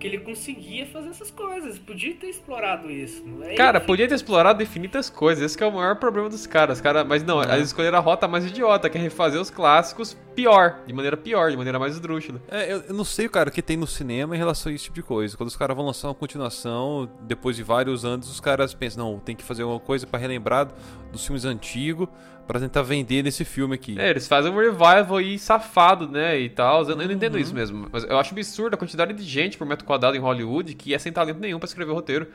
[0.02, 1.78] que ele conseguia fazer essas coisas.
[1.78, 3.24] Podia ter explorado isso.
[3.44, 3.54] É?
[3.54, 5.44] Cara, podia ter explorado infinitas coisas.
[5.44, 6.80] Esse é o maior problema dos caras.
[6.80, 10.80] Cara, mas não, eles escolheram a rota mais idiota, que é refazer os clássicos pior,
[10.86, 12.40] de maneira pior, de maneira mais esdrúxula.
[12.48, 14.84] É, eu, eu não sei, cara, o que tem no cinema em relação a esse
[14.84, 15.36] tipo de coisa.
[15.36, 19.18] Quando os caras vão lançar uma continuação, depois de vários anos, os caras pensam, não,
[19.18, 20.68] tem que fazer alguma coisa pra relembrar
[21.10, 22.08] dos filmes antigos,
[22.46, 23.98] pra tentar vender nesse filme aqui.
[23.98, 26.88] É, eles fazem um revival aí safado, né, e tal.
[26.88, 27.88] Eu, não entendo isso mesmo.
[27.92, 30.98] Mas eu acho absurdo a quantidade de gente por metro quadrado em Hollywood que é
[30.98, 32.26] sem talento nenhum pra escrever roteiro.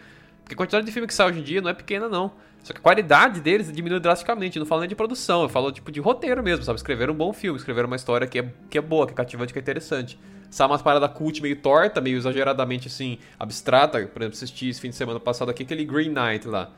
[0.47, 2.31] Porque a quantidade de filme que sai hoje em dia não é pequena, não.
[2.63, 4.55] Só que a qualidade deles diminui drasticamente.
[4.55, 6.77] Eu não falo nem de produção, eu falo tipo de roteiro mesmo, sabe?
[6.77, 9.51] Escrever um bom filme, escrever uma história que é, que é boa, que é cativante,
[9.51, 10.17] que é interessante.
[10.49, 14.07] Sai umas paradas cult meio torta, meio exageradamente assim, abstrata.
[14.07, 16.71] Por exemplo, assisti esse fim de semana passado aqui aquele Green Knight lá.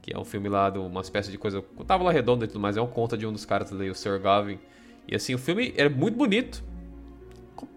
[0.00, 1.62] Que é um filme lá de uma espécie de coisa.
[1.86, 4.18] Lá redonda e tudo mais, é um conta de um dos caras ali, o Sir
[4.20, 4.58] Gavin.
[5.06, 6.64] E assim, o filme é muito bonito.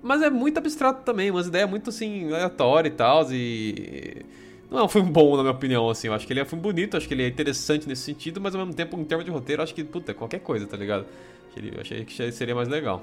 [0.01, 3.27] Mas é muito abstrato também, umas ideias muito assim, aleatórias e tal.
[3.33, 4.44] E.
[4.69, 6.07] Não é um filme bom, na minha opinião, assim.
[6.07, 8.41] Eu acho que ele é um filme bonito, acho que ele é interessante nesse sentido,
[8.41, 11.05] mas ao mesmo tempo, em termos de roteiro, acho que, puta, qualquer coisa, tá ligado?
[11.55, 13.01] Eu achei que seria mais legal.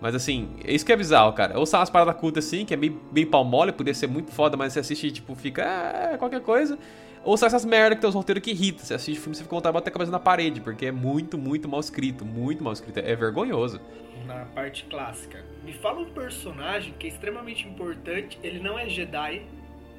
[0.00, 1.58] Mas assim, é isso que é bizarro, cara.
[1.58, 4.32] Ou são umas paradas cultas assim, que é bem, bem pau mole, poderia ser muito
[4.32, 6.76] foda, mas você assiste e tipo, fica, é, qualquer coisa.
[7.24, 8.84] Ou são essas merda que tem os roteiros que irritam.
[8.84, 11.68] Você assiste o filme você fica com a cabeça na parede, porque é muito, muito
[11.68, 12.24] mal escrito.
[12.24, 12.98] Muito mal escrito.
[12.98, 13.80] É vergonhoso.
[14.26, 15.44] na parte clássica.
[15.64, 18.40] Me fala um personagem que é extremamente importante.
[18.42, 19.42] Ele não é Jedi,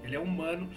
[0.04, 0.68] ele é humano.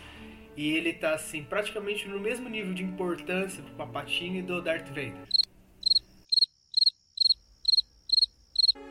[0.56, 4.88] E ele tá, assim, praticamente no mesmo nível de importância do Papatinho e do Darth
[4.88, 5.26] Vader.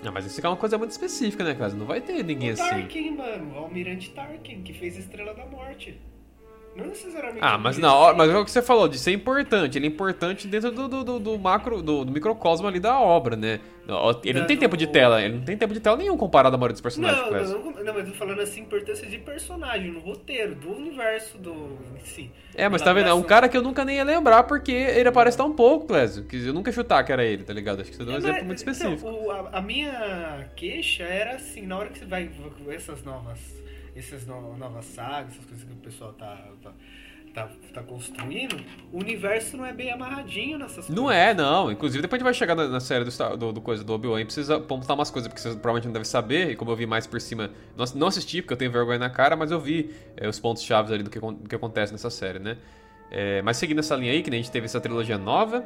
[0.03, 1.73] Não, mas isso aqui é uma coisa muito específica, né, cara?
[1.73, 2.69] Não vai ter ninguém o assim.
[2.69, 3.55] Tarkin, mano.
[3.55, 5.99] O Almirante Tarkin, que fez a Estrela da Morte.
[6.75, 7.39] Não necessariamente...
[7.41, 9.77] Ah, mas na hora, mas é o que você falou, de ser importante.
[9.77, 13.35] Ele é importante dentro do, do, do- do macro, do, do microcosmo ali da obra,
[13.35, 13.59] né?
[14.23, 16.55] Ele não tem Não, tempo de tela, ele não tem tempo de tela nenhum comparado
[16.55, 19.17] à maioria dos personagens Não, não, não, não, mas eu tô falando assim, importância de
[19.19, 22.31] personagem, no roteiro, do universo do em si.
[22.55, 23.09] É, mas tá vendo?
[23.09, 26.23] É um cara que eu nunca nem ia lembrar porque ele aparece tão pouco, Clésio.
[26.25, 27.81] Que eu nunca ia chutar que era ele, tá ligado?
[27.81, 29.07] Acho que você deu um É, exemplo mas, muito então, específico.
[29.11, 32.29] o- a, a minha queixa era assim, na hora que você vai
[32.69, 33.39] essas novas,
[33.95, 36.73] essas no- novas sagas, essas coisas que o pessoal tá, tá,
[37.33, 38.55] tá, tá construindo,
[38.91, 41.21] o universo não é bem amarradinho nessas Não coisas.
[41.21, 41.71] é, não.
[41.71, 44.21] Inclusive, depois a gente vai chegar na, na série do, do, do coisa do Obi-Wan
[44.21, 46.85] e precisa pontuar umas coisas, porque vocês provavelmente não devem saber, e como eu vi
[46.85, 49.93] mais por cima, não, não assisti porque eu tenho vergonha na cara, mas eu vi
[50.17, 52.57] é, os pontos chaves ali do que, do que acontece nessa série, né?
[53.11, 55.63] É, mas seguindo essa linha aí, que nem a gente teve essa trilogia nova,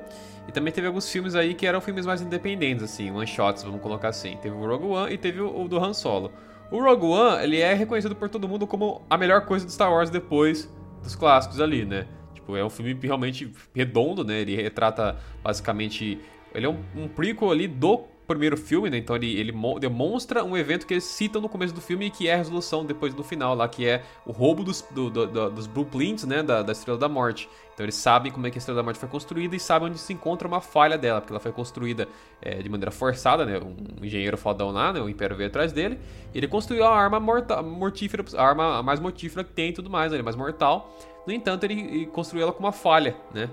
[0.47, 4.09] e também teve alguns filmes aí que eram filmes mais independentes, assim, one-shots, vamos colocar
[4.09, 4.37] assim.
[4.41, 6.31] Teve o Rogue One e teve o, o do Han Solo.
[6.71, 9.91] O Rogue One, ele é reconhecido por todo mundo como a melhor coisa do Star
[9.91, 10.69] Wars depois
[11.01, 12.07] dos clássicos ali, né?
[12.33, 14.41] Tipo, é um filme realmente redondo, né?
[14.41, 16.19] Ele retrata basicamente.
[16.53, 18.97] Ele é um, um prequel ali do primeiro filme, né?
[18.97, 22.09] Então ele, ele mo- demonstra um evento que eles citam no começo do filme e
[22.09, 25.27] que é a resolução depois no final lá, que é o roubo dos, do- do-
[25.27, 26.41] do- dos blueprints, né?
[26.41, 27.49] Da, da Estrela da Morte.
[27.73, 29.97] Então eles sabem como é que a Estrela da Morte foi construída e sabem onde
[29.99, 32.07] se encontra uma falha dela, porque ela foi construída
[32.41, 33.59] é, de maneira forçada, né?
[33.59, 35.01] Um engenheiro fodão lá, né?
[35.01, 35.97] O Império veio atrás dele.
[36.33, 40.11] Ele construiu a arma morta, mortífera, a arma mais mortífera que tem e tudo mais,
[40.11, 40.21] né?
[40.21, 40.95] mais mortal.
[41.25, 43.49] No entanto, ele, ele construiu ela com uma falha, né?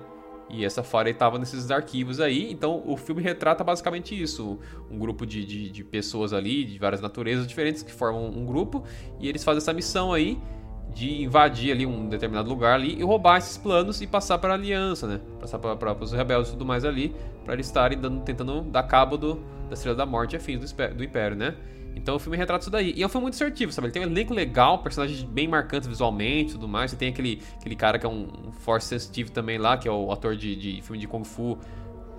[0.48, 4.59] E essa falha estava nesses arquivos aí, então o filme retrata basicamente isso:
[4.90, 8.85] um grupo de, de, de pessoas ali, de várias naturezas diferentes, que formam um grupo,
[9.18, 10.38] e eles fazem essa missão aí
[10.94, 14.54] de invadir ali um determinado lugar ali e roubar esses planos e passar para a
[14.54, 15.20] aliança, né?
[15.38, 19.18] Passar para os rebeldes e tudo mais ali, para eles estarem dando- tentando dar cabo
[19.18, 19.35] do,
[19.68, 21.54] da Estrela da Morte e afins do, do Império, né?
[21.96, 22.92] Então o filme retrata isso daí.
[22.94, 23.87] E é um filme muito assertivo, sabe?
[23.87, 26.90] Ele tem um elenco legal, personagens bem marcantes visualmente e tudo mais.
[26.90, 29.90] Você tem aquele, aquele cara que é um, um force sensitive também lá, que é
[29.90, 31.59] o ator de, de filme de Kung Fu,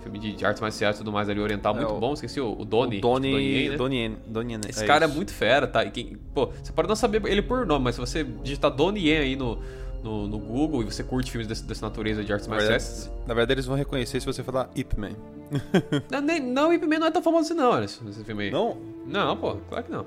[0.01, 2.13] filme de, de artes marciais e tudo mais ali, oriental, É, muito o- bom.
[2.13, 2.97] Esqueci o, o Donnie.
[2.97, 3.77] O Donnie, tipo, Donnie né?
[3.77, 5.15] Donnie Yen, Donnie Yen, Esse cara é isso.
[5.15, 5.85] muito fera, tá?
[5.85, 9.07] E quem, pô, você pode não saber ele por nome, mas se você digitar Donnie
[9.09, 9.59] Yen aí no,
[10.03, 13.11] no, no Google e você curte filmes desse- dessa natureza de artes marciais...
[13.25, 15.11] na verdade, eles vão reconhecer se você falar Ip Man.
[16.11, 18.51] Não, nem, não, Ip Man não é tão famoso assim não, esse, esse filme aí.
[18.51, 18.77] Não?
[19.05, 20.05] Não, pô, claro que não.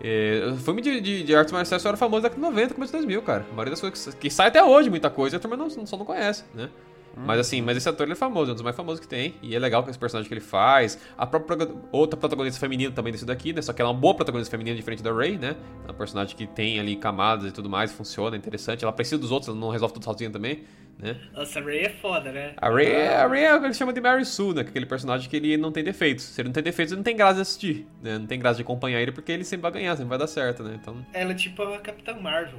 [0.00, 2.92] É, filme de, de, de artes marciais só era famoso na década de 90, começo
[2.92, 3.44] de 2000, cara.
[3.50, 5.96] A maioria das coisas que, que sai até hoje, muita coisa, a turma não, só
[5.96, 6.68] não conhece, né?
[7.16, 9.34] Mas assim, mas esse ator ele é famoso, é um dos mais famosos que tem.
[9.42, 10.98] E é legal com esse personagem que ele faz.
[11.16, 13.62] A própria outra protagonista feminina também desse daqui, né?
[13.62, 15.56] Só que ela é uma boa protagonista feminina diferente da Rey, né?
[15.84, 18.84] É uma personagem que tem ali camadas e tudo mais, funciona, é interessante.
[18.84, 20.64] Ela precisa dos outros, ela não resolve tudo sozinha também,
[20.98, 21.16] né?
[21.34, 22.52] Nossa, a Ray é foda, né?
[22.58, 24.60] A Rey, é- a Rey é o que ele chama de Mary Sue, né?
[24.60, 26.24] É aquele personagem que ele não tem defeitos.
[26.24, 28.18] Se ele não tem defeitos, ele não tem graça de assistir, né?
[28.18, 30.62] Não tem graça de acompanhar ele porque ele sempre vai ganhar, sempre vai dar certo,
[30.62, 30.78] né?
[30.80, 32.58] Então, Ela é tipo a Capitã Marvel.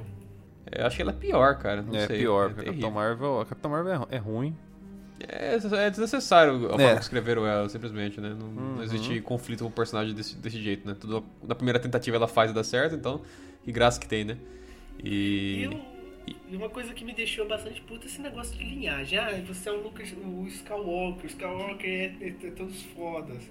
[0.72, 1.82] Eu acho que ela é pior, cara.
[1.82, 2.18] Não é sei.
[2.18, 2.72] pior, é porque a.
[2.72, 4.56] Capitão Marvel, a Capitão Marvel é, é ruim.
[5.20, 6.94] É, é desnecessário a forma É.
[6.94, 8.36] que escreveram ela, simplesmente, né?
[8.38, 10.96] Não, não existe conflito com o personagem desse, desse jeito, né?
[10.98, 13.22] Tudo na primeira tentativa ela faz e dá certo, então
[13.64, 14.38] que graça que tem, né?
[15.02, 15.68] E,
[16.48, 19.18] e uma coisa que me deixou bastante puta é esse negócio de linhagem.
[19.18, 23.42] Ah, você é o Lucas, o Skywalker, o Skywalker é, é, é todos fodas.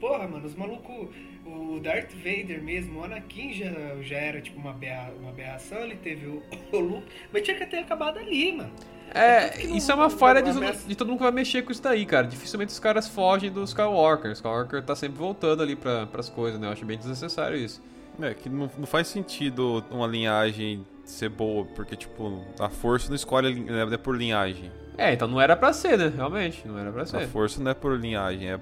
[0.00, 1.08] Porra, mano, os malucos.
[1.46, 3.70] O Darth Vader mesmo, o Anakin já,
[4.02, 7.64] já era tipo uma, berra, uma aberração, ele teve o, o Luke, mas tinha que
[7.66, 8.70] ter acabado ali, mano.
[9.14, 11.70] É, não- isso é uma falha não de, de todo mundo que vai mexer com
[11.70, 12.26] isso daí, cara.
[12.26, 14.30] Dificilmente os caras fogem do Skywalker.
[14.30, 16.66] O Skywalker tá sempre voltando ali pra, pras coisas, né?
[16.66, 17.80] Eu acho bem desnecessário isso.
[18.20, 23.14] É, que não, não faz sentido uma linhagem ser boa, porque, tipo, a força não
[23.14, 24.72] escolhe a não é por linhagem.
[24.98, 26.12] É, então não era pra ser, né?
[26.14, 27.28] Realmente, não era pra A ser.
[27.28, 28.58] força não é por linhagem, é,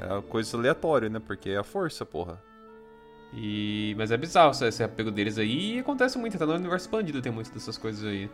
[0.00, 1.20] é coisa aleatória, né?
[1.24, 2.40] Porque é a força, porra.
[3.32, 3.94] E...
[3.96, 7.30] Mas é bizarro esse, apego deles aí e acontece muito, até no universo expandido tem
[7.30, 8.28] muitas dessas coisas aí.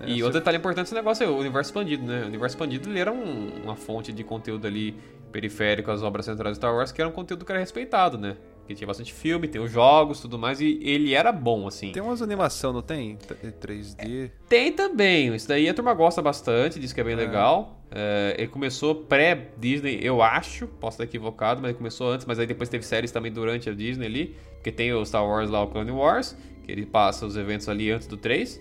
[0.00, 2.22] É, e você- outro detalhe importante desse negócio é o universo expandido, né?
[2.24, 4.96] O universo expandido ele era um- uma fonte de conteúdo ali
[5.30, 8.36] periférico às obras centrais de Star Wars, que era um conteúdo que era respeitado, né?
[8.68, 11.90] Que tinha bastante filme, tem os jogos tudo mais, e ele era bom, assim.
[11.90, 13.16] Tem umas animação, não tem?
[13.16, 13.34] T-
[13.66, 14.30] 3D.
[14.46, 17.80] Tem também, isso daí a turma gosta bastante, diz que é bem legal.
[17.90, 22.46] É, ele começou pré-Disney, eu acho, posso estar equivocado, mas ele começou antes, mas aí
[22.46, 25.68] depois teve séries também durante a Disney ali, porque tem o Star Wars lá, o
[25.68, 28.60] Clone Wars, que ele passa os eventos ali antes do 3,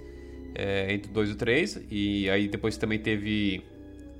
[0.55, 3.61] é, entre o 2 e o 3, e aí depois também teve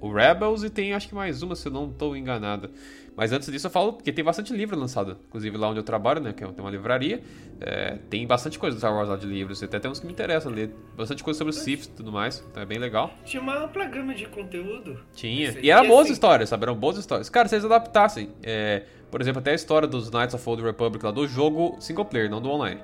[0.01, 2.69] o Rebels e tem acho que mais uma, se eu não estou enganado.
[3.17, 5.17] Mas antes disso eu falo porque tem bastante livro lançado.
[5.27, 6.31] Inclusive lá onde eu trabalho, né?
[6.33, 7.21] Que é- tem uma livraria.
[7.59, 9.63] é, tem bastante coisa do Star Wars lá de livros.
[9.63, 10.69] Até tem uns que me interessam ler.
[10.95, 12.45] Bastante coisa sobre os Sith e tudo mais.
[12.51, 13.11] Então é bem legal.
[13.25, 14.99] Tinha uma ampla gama de conteúdo.
[15.15, 15.57] Tinha.
[15.59, 16.63] E eram boas assim- histórias, sabe?
[16.65, 17.27] Eram boas histórias.
[17.31, 21.03] Cara, se eles adaptassem, é, por exemplo, até a história dos Knights of Old Republic
[21.03, 22.79] lá do jogo single player, não do online.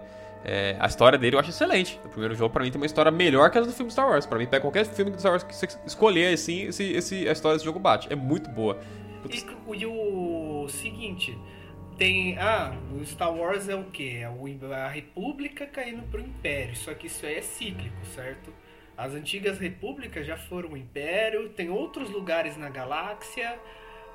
[0.46, 2.00] É, a história dele eu acho excelente.
[2.04, 4.26] O primeiro jogo, pra mim, tem uma história melhor que a do filme Star Wars.
[4.26, 7.32] Pra mim, pega qualquer filme do Star Wars que você escolher, assim, esse, esse, a
[7.32, 8.12] história desse jogo bate.
[8.12, 8.78] É muito boa.
[9.30, 11.38] E, e o seguinte,
[11.98, 12.38] tem.
[12.38, 14.22] Ah, o Star Wars é o quê?
[14.22, 16.76] É a República caindo pro Império.
[16.76, 18.52] Só que isso aí é cíclico, certo?
[18.98, 23.58] As antigas repúblicas já foram o Império, tem outros lugares na galáxia.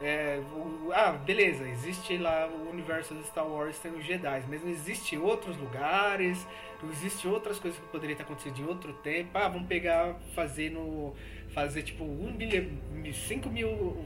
[0.01, 4.62] é, o- ah, beleza, existe lá o universo do Star Wars, tem os Jedi, mas
[4.62, 6.47] não existe outros lugares,
[6.81, 9.31] não existe outras coisas que poderiam ter acontecido em outro tempo.
[9.35, 11.14] Ah, vamos pegar, fazer no.
[11.49, 12.66] fazer tipo um bilhão,
[13.12, 14.05] 5 mil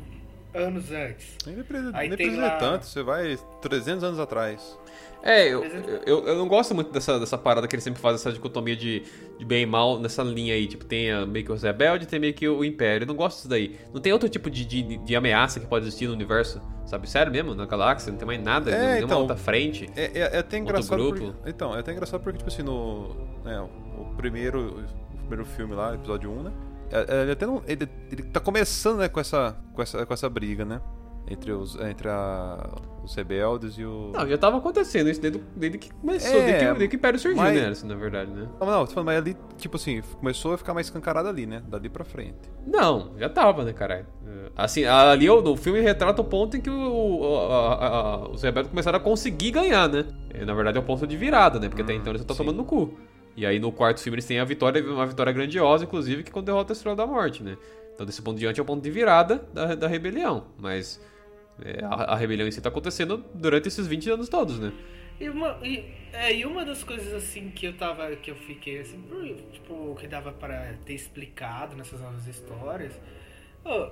[0.54, 1.36] anos antes.
[1.46, 4.78] Nem precisa, Aí nem precisa lá- tanto, você vai 300 anos atrás.
[5.24, 8.16] É, eu, é- eu, eu não gosto muito dessa, dessa parada que ele sempre faz,
[8.16, 9.04] essa dicotomia de,
[9.38, 10.66] de bem e mal nessa linha aí.
[10.66, 13.04] Tipo, tem a, meio que os rebeldes tem meio que o império.
[13.04, 13.78] Eu não gosto disso daí.
[13.94, 17.08] Não tem outro tipo de, de, de ameaça que pode existir no universo, sabe?
[17.08, 19.88] Sério mesmo, na galáxia, não tem mais nada, É, não tem nenhuma então, outra frente.
[19.94, 20.98] É, é, é até engraçado.
[20.98, 21.32] grupo.
[21.34, 23.14] Porque, então, é até engraçado porque, tipo assim, no.
[23.44, 23.60] né,
[23.96, 24.84] o primeiro.
[25.14, 26.52] O primeiro filme lá, episódio 1, né?
[26.92, 27.62] É- é, Ele até não.
[27.66, 30.80] Ele, ele tá começando, né, com essa, com essa, com essa briga, né?
[31.28, 31.76] Entre os.
[31.76, 32.68] Entre a,
[33.04, 34.10] os rebeldes e o.
[34.12, 36.98] Não, já tava acontecendo isso desde, desde que começou, É, desde, que, desde que o
[36.98, 37.68] Império surgiu, mas- né?
[37.68, 38.48] Assim, na verdade, né?
[38.60, 41.62] Não, não, tô falando, mas ali, tipo assim, começou a ficar mais escancarado ali, né?
[41.68, 42.38] Dali pra frente.
[42.66, 44.06] Não, já tava, né, caralho?
[44.26, 48.42] É, Assim, ali o, filme retrata o ponto em que o- a- a- a- os
[48.42, 50.04] rebeldes começaram a conseguir ganhar, né?
[50.34, 51.68] E, na verdade é o ponto de virada, né?
[51.68, 52.42] Porque até então eles estão sim.
[52.42, 52.94] tomando no cu.
[53.36, 56.46] E aí no quarto filme eles têm a vitória, uma vitória grandiosa, inclusive, que quando
[56.46, 57.56] derrota a Estrela da Morte, né?
[57.94, 60.46] Então desse ponto em diante é o ponto de virada da, da rebelião.
[60.58, 61.00] Mas
[61.64, 64.72] é, a, a rebelião em si tá acontecendo durante esses 20 anos todos, né?
[65.20, 68.14] E uma, e, é, e uma das coisas assim que eu tava.
[68.16, 69.00] que eu fiquei assim,
[69.52, 72.92] tipo, que dava para ter explicado nessas novas histórias.
[73.64, 73.90] ô,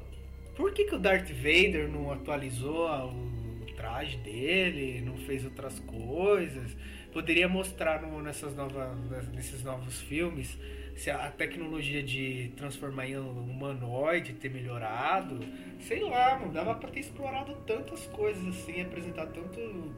[0.57, 6.77] por que, que o Darth Vader não atualizou o traje dele, não fez outras coisas?
[7.13, 10.57] Poderia mostrar no- nessas novas, nesses novos filmes
[10.97, 15.41] se a tecnologia de transformar em um humanoide ter melhorado.
[15.81, 19.95] Sei lá, mano, dava pra ter explorado tantas coisas assim, apresentado tanto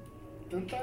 [0.48, 0.76] tanta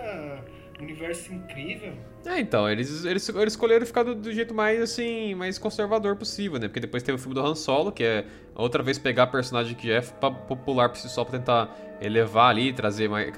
[0.79, 1.93] universo incrível.
[2.25, 6.59] É, então, eles, eles, eles escolheram ficar do, do jeito mais, assim, mais conservador possível,
[6.59, 6.67] né?
[6.67, 9.87] Porque depois teve o filme do Han Solo, que é outra vez pegar personagem que
[9.87, 13.31] já é popular por si só pra tentar elevar ali, trazer mais,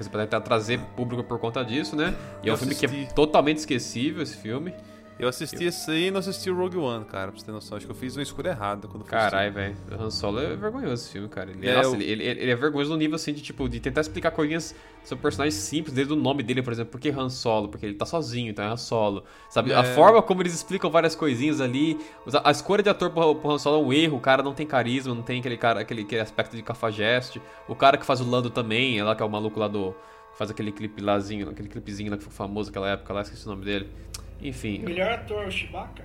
[0.44, 2.14] trazer público por conta disso, né?
[2.42, 4.74] E é Eu um filme que é totalmente esquecível, esse filme.
[5.22, 7.76] Eu assisti esse aí e não assisti o Rogue One, cara, pra você ter noção.
[7.76, 9.76] Acho que eu fiz uma escolha errada quando Caralho, velho.
[9.92, 11.48] O Han Solo é vergonhoso esse filme, cara.
[11.52, 13.78] Ele, É, nossa, eu- ele, ele, ele é vergonhoso no nível, assim, de, tipo, de
[13.78, 16.90] tentar explicar coisinhas sobre personagens simples, desde o nome dele, por exemplo.
[16.90, 17.68] Por que Han Solo?
[17.68, 19.22] Porque ele tá sozinho, então é Han Solo.
[19.48, 19.72] Sabe?
[19.72, 19.94] A É.
[19.94, 22.00] forma como eles explicam várias coisinhas ali.
[22.42, 24.16] A escolha de ator pro, pro Han Solo é um erro.
[24.16, 27.40] O cara não tem carisma, não tem aquele, cara, aquele, aquele aspecto de cafajeste.
[27.68, 29.94] O cara que faz o Lando também, é lá que é o maluco lá do...
[30.34, 33.50] Faz aquele clipe lázinho, aquele clipezinho lá que foi famoso naquela época lá, esqueci o
[33.50, 33.86] nome dele.
[34.42, 34.80] Enfim.
[34.82, 36.04] O melhor ator é o Chewbacca?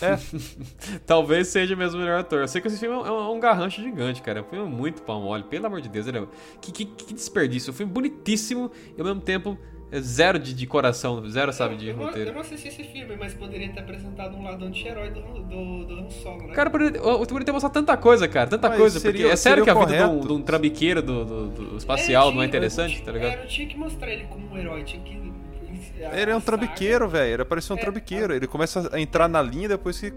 [0.00, 0.18] É.
[1.06, 2.40] Talvez seja mesmo o melhor ator.
[2.40, 4.38] Eu sei que esse filme é um, é um garrancho gigante, cara.
[4.38, 6.06] É um filme muito pau mole, pelo amor de Deus.
[6.06, 6.26] Ele é...
[6.60, 7.70] que, que, que desperdício.
[7.70, 9.58] Um filme bonitíssimo e ao mesmo tempo
[9.92, 12.30] é zero de, de coração, zero, sabe, de eu, não- roteiro.
[12.30, 15.94] Eu não assisti esse filme, mas poderia ter apresentado um lado anti-herói do, do, do
[16.00, 16.54] Han Solo, né?
[16.54, 18.98] Cara, poderia- poderia ter mostrado tanta coisa, cara, tanta Mas coisa.
[18.98, 20.26] seria- porque é sério que a vida de um, correto.
[20.28, 23.32] de um trambiqueiro do, do- do espacial não é tinha- interessante, eu- tá ligado?
[23.34, 25.32] É, não tinha que mostrar ele como um herói, tinha que.
[26.12, 27.34] Ele é um trambiqueiro, velho.
[27.34, 28.34] Ele parece um É, trambiqueiro.
[28.34, 30.12] Ele começa a entrar na linha depois que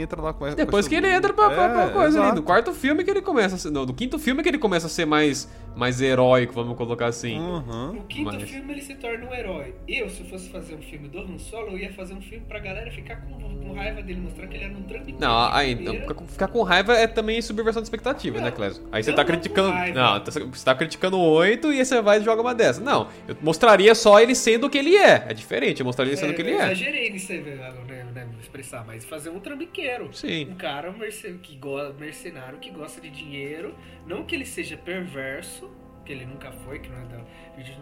[0.00, 2.34] entra lá com Depois que ele entra pra, pra, pra É, coisa ali.
[2.36, 3.70] No quarto filme que ele começa a ser.
[3.70, 7.38] Não, no quinto filme que ele começa a ser mais, mais heróico, vamos colocar assim.
[7.38, 7.92] Uhum.
[7.94, 9.74] No quinto Mas- filme ele se torna um herói.
[9.88, 12.58] Eu, se fosse fazer um filme do Han Solo, eu ia fazer um filme pra
[12.58, 15.18] galera ficar com, com raiva dele, mostrar que ele era um trambiqueiro.
[15.20, 16.14] Não, aí, primeira.
[16.28, 18.82] ficar com- raiva é também subversão de expectativa, né, Não, Clésio?
[18.90, 19.70] Aí você não, tá não criticando.
[19.94, 22.80] Não, tá- você tá criticando oito e aí você vai e joga uma dessa.
[22.80, 25.26] Não, eu mostraria só ele sendo o que ele é.
[25.28, 26.64] É diferente, eu mostraria ele sendo o que ele eu é.
[26.66, 29.83] exagerei nisso aí, né, né, né, expressar, mas fazer um trambiqueiro.
[30.12, 30.50] Sim.
[30.50, 33.74] Um cara merce- que go- mercenário que gosta de dinheiro.
[34.06, 35.70] Não que ele seja perverso,
[36.04, 37.24] que ele nunca foi, que não é da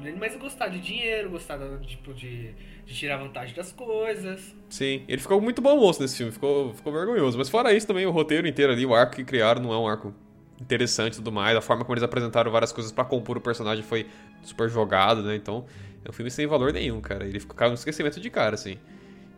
[0.00, 2.52] dele, mas gostar de dinheiro, gostar da- tipo, de,
[2.84, 4.54] de tirar vantagem das coisas.
[4.68, 7.38] Sim, ele ficou muito bom moço nesse filme, ficou, ficou vergonhoso.
[7.38, 9.86] Mas fora isso também, o roteiro inteiro ali, o arco que criaram não é um
[9.88, 10.14] arco
[10.60, 11.56] interessante e tudo mais.
[11.56, 14.06] A forma como eles apresentaram várias coisas pra compor o personagem foi
[14.42, 15.34] super jogado, né?
[15.34, 15.64] Então,
[16.04, 17.24] é um filme sem valor nenhum, cara.
[17.26, 18.78] Ele ficou no esquecimento de cara, assim.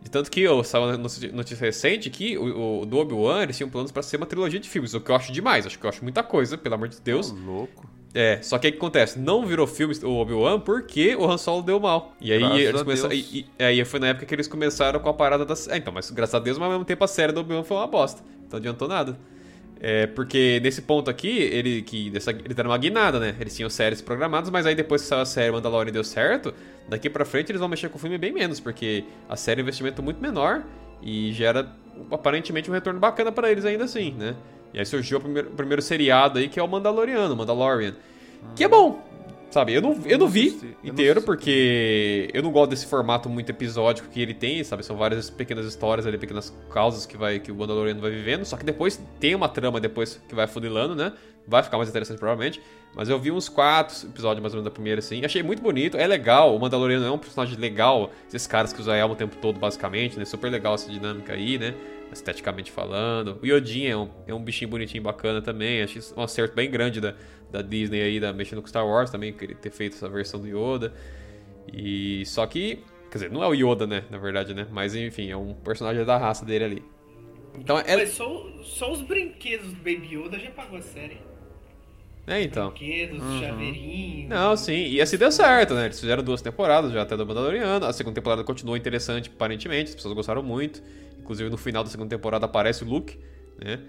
[0.05, 0.97] De tanto que eu estava na
[1.33, 4.69] notícia recente que o, o do Obi-Wan, eles tinham planos pra ser uma trilogia de
[4.69, 5.65] filmes, o que eu acho demais.
[5.65, 7.31] Acho que eu acho muita coisa, pelo amor de Deus.
[7.31, 7.89] Ô, louco.
[8.13, 9.17] É, só que aí o que acontece?
[9.17, 12.13] Não virou filme o Obi-Wan porque o Han Solo deu mal.
[12.21, 13.13] E aí Graças eles a começaram.
[13.15, 15.55] E, e- aí foi na época que eles começaram com a parada da.
[15.69, 17.75] É, então, mas graças a Deus, mas ao mesmo tempo a série do Obi-Wan foi
[17.75, 18.21] uma bosta.
[18.45, 19.17] Então adiantou nada.
[19.87, 23.35] É, porque nesse ponto aqui, ele, que dessa, eles deram uma guinada, né?
[23.39, 26.55] Eles tinham séries programadas, mas aí depois que saiu a série Mandalorian deu certo,
[26.89, 29.61] daqui pra frente eles vão mexer com o filme bem menos, porque a série é
[29.61, 30.63] um investimento muito menor
[31.03, 31.71] e gera
[32.09, 34.35] aparentemente um retorno bacana pra eles ainda assim, né?
[34.73, 37.93] E aí surgiu o primeiro, o primeiro seriado aí que é o Mandaloriano, Mandalorian.
[38.55, 39.03] Que é bom,
[39.55, 39.73] sabe?
[39.73, 44.21] Eu não, eu não vi inteiro, porque eu não gosto desse formato muito episódico que
[44.21, 44.83] ele tem, sabe?
[44.83, 48.43] São várias pequenas histórias ali, pequenas causas que, vai, que o Mandaloriano vai vivendo.
[48.43, 51.13] Só que depois tem uma trama depois que vai funilando, né?
[51.47, 52.61] Vai ficar mais interessante provavelmente.
[52.93, 55.23] Mas eu vi uns quatro episódios mais ou menos da primeira, assim.
[55.23, 56.53] Achei muito bonito, é legal.
[56.53, 58.11] O Mandaloriano é um personagem legal.
[58.27, 60.25] Esses caras que usam elmo o tempo todo, basicamente, né?
[60.25, 61.73] Super legal essa dinâmica aí, né?
[62.15, 63.37] Esteticamente falando.
[63.41, 65.83] O Yodin é um, é um bichinho bonitinho bacana também.
[65.83, 67.13] Achei um acerto bem grande da,
[67.51, 70.47] da Disney aí, da, mexendo com Star Wars também, querer ter feito essa versão do
[70.47, 70.93] Yoda.
[71.71, 72.79] E só que,
[73.11, 74.65] quer dizer, não é o Yoda, né, na verdade, né?
[74.71, 76.83] Mas enfim, é um personagem da raça dele ali.
[77.57, 81.17] Então é, Mas só, só os brinquedos do Baby Yoda já pagou a série.
[82.27, 82.69] é então.
[82.71, 84.29] Brinquedos, chaveirinhos.
[84.29, 85.85] Não, sim, e assim deu certo, né?
[85.85, 87.85] Eles fizeram duas temporadas já até do Mandaloriano.
[87.85, 90.81] A segunda temporada continuou interessante, aparentemente, as pessoas gostaram muito.
[91.25, 93.19] Inclusive no final da segunda temporada aparece o Luke,
[93.59, 93.79] né?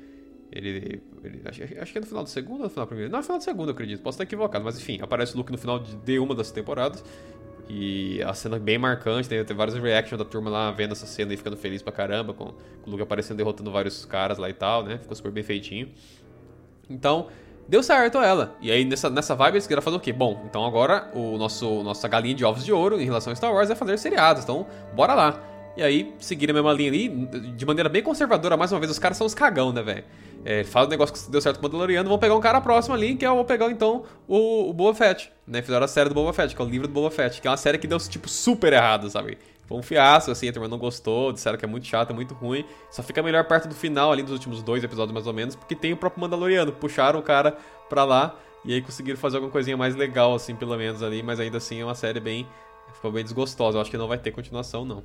[0.50, 1.02] Ele.
[1.22, 3.10] ele- acho, acho que é no final da segunda ou no final da primeira?
[3.10, 4.00] Não, é no final da segunda, eu acredito.
[4.00, 7.04] Posso estar equivocado, mas enfim, aparece o Luke no final de, de uma das temporadas.
[7.68, 11.34] E a cena bem marcante, tem, tem vários reactions da turma lá vendo essa cena
[11.34, 14.54] e ficando feliz pra caramba, com, com o Luke aparecendo derrotando vários caras lá e
[14.54, 14.96] tal, né?
[14.98, 15.90] Ficou super bem feitinho.
[16.88, 17.26] Então,
[17.68, 18.56] deu certo ela.
[18.60, 20.12] E aí, nessa, nessa vibe, eles queriam fazer o quê?
[20.12, 23.52] Bom, então agora o nosso nossa galinha de ovos de ouro em relação a Star
[23.52, 24.44] Wars é fazer seriados.
[24.44, 25.42] Então, bora lá.
[25.76, 27.08] E aí, seguiram a mesma linha ali,
[27.54, 30.04] de maneira bem conservadora, mais uma vez, os caras são os cagão, né, velho?
[30.44, 32.94] É, faz o negócio que deu certo com o Mandaloriano, vão pegar um cara próximo
[32.94, 35.60] ali, que é o pegar então o, o Boba Fett, né?
[35.60, 37.50] Fizeram a série do Boba Fett, que é o livro do Boba Fett, que é
[37.50, 39.36] uma série que deu, tipo, super errado, sabe?
[39.66, 42.32] Foi um fiasco, assim, a turma não gostou, disseram que é muito chato, é muito
[42.32, 42.64] ruim.
[42.90, 45.74] Só fica melhor perto do final, ali dos últimos dois episódios mais ou menos, porque
[45.74, 46.72] tem o próprio Mandaloriano.
[46.72, 47.58] Puxaram o cara
[47.88, 51.40] pra lá e aí conseguiram fazer alguma coisinha mais legal, assim, pelo menos ali, mas
[51.40, 52.46] ainda assim é uma série bem.
[52.94, 53.76] Ficou bem desgostosa.
[53.76, 55.02] Eu acho que não vai ter continuação, não.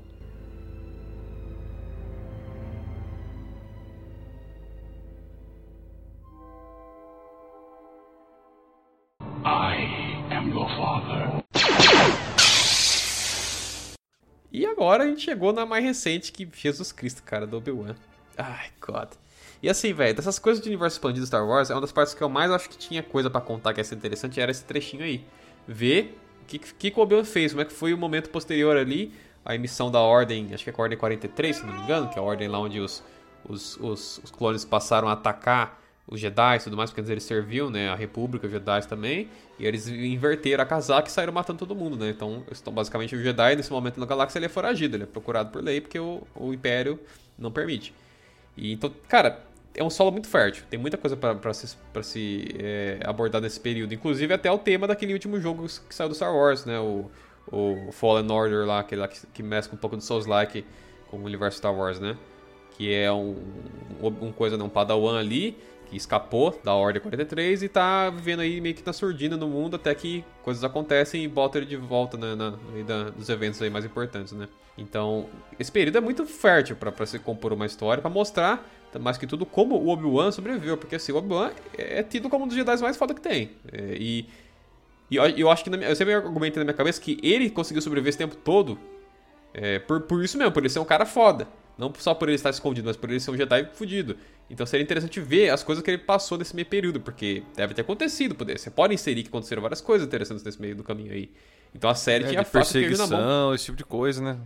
[14.91, 17.95] Agora a gente chegou na mais recente, que Jesus Cristo, cara, do Obi-Wan.
[18.37, 19.07] Ai, God.
[19.63, 22.21] E assim, velho, dessas coisas de universo expandido Star Wars, é uma das partes que
[22.21, 25.01] eu mais acho que tinha coisa pra contar que ia ser interessante, era esse trechinho
[25.01, 25.23] aí.
[25.65, 28.75] Ver o que, que, que o Obi-Wan fez, como é que foi o momento posterior
[28.75, 29.13] ali,
[29.45, 32.19] a emissão da Ordem, acho que é a Ordem 43, se não me engano, que
[32.19, 33.01] é a Ordem lá onde os,
[33.47, 35.80] os, os, os clones passaram a atacar
[36.11, 39.29] os Jedi e tudo mais, porque antes eles serviam, né, a República, os Jedi também,
[39.57, 43.23] e eles inverteram a casaca e saíram matando todo mundo, né, então, estão basicamente o
[43.23, 46.21] Jedi, nesse momento na galáxia, ele é foragido, ele é procurado por lei, porque o,
[46.35, 46.99] o Império
[47.39, 47.93] não permite.
[48.57, 49.41] E, então, cara,
[49.73, 53.61] é um solo muito fértil, tem muita coisa pra se, pra se é, abordar nesse
[53.61, 57.09] período, inclusive até o tema daquele último jogo que saiu do Star Wars, né, o,
[57.49, 60.65] o Fallen Order lá, aquele lá que, que mescla um pouco do Souls-like
[61.09, 62.17] com o universo Star Wars, né.
[62.71, 63.37] que é um,
[64.01, 65.57] um, um coisa, né, um padawan ali,
[65.91, 69.75] que escapou da Ordem 43 e tá vivendo aí meio que na surdina no mundo
[69.75, 73.83] até que coisas acontecem e bota ele de volta né, na, dos eventos aí mais
[73.83, 74.47] importantes, né?
[74.77, 75.27] Então,
[75.59, 78.65] esse período é muito fértil para se compor uma história, para mostrar,
[78.99, 82.47] mais que tudo, como o Obi-Wan sobreviveu, porque assim, o Obi-Wan é tido como um
[82.47, 83.51] dos Jedi mais foda que tem.
[83.69, 84.25] É, e,
[85.09, 88.09] e eu, acho que, minha, eu sempre argumentei na minha cabeça que ele conseguiu sobreviver
[88.09, 88.79] esse tempo todo
[89.53, 91.47] é, por, por isso mesmo, por ele ser um cara foda.
[91.77, 94.15] Não só por ele estar escondido, mas por ele ser um Jedi fudido.
[94.51, 97.81] Então seria interessante ver as coisas que ele passou nesse meio período, porque deve ter
[97.81, 98.59] acontecido, poder.
[98.59, 101.31] Você pode inserir que aconteceram várias coisas interessantes nesse meio do caminho aí.
[101.73, 103.07] Então a série É, tinha de fácil ele na mão.
[103.09, 104.37] perseguição, esse tipo de coisa, né?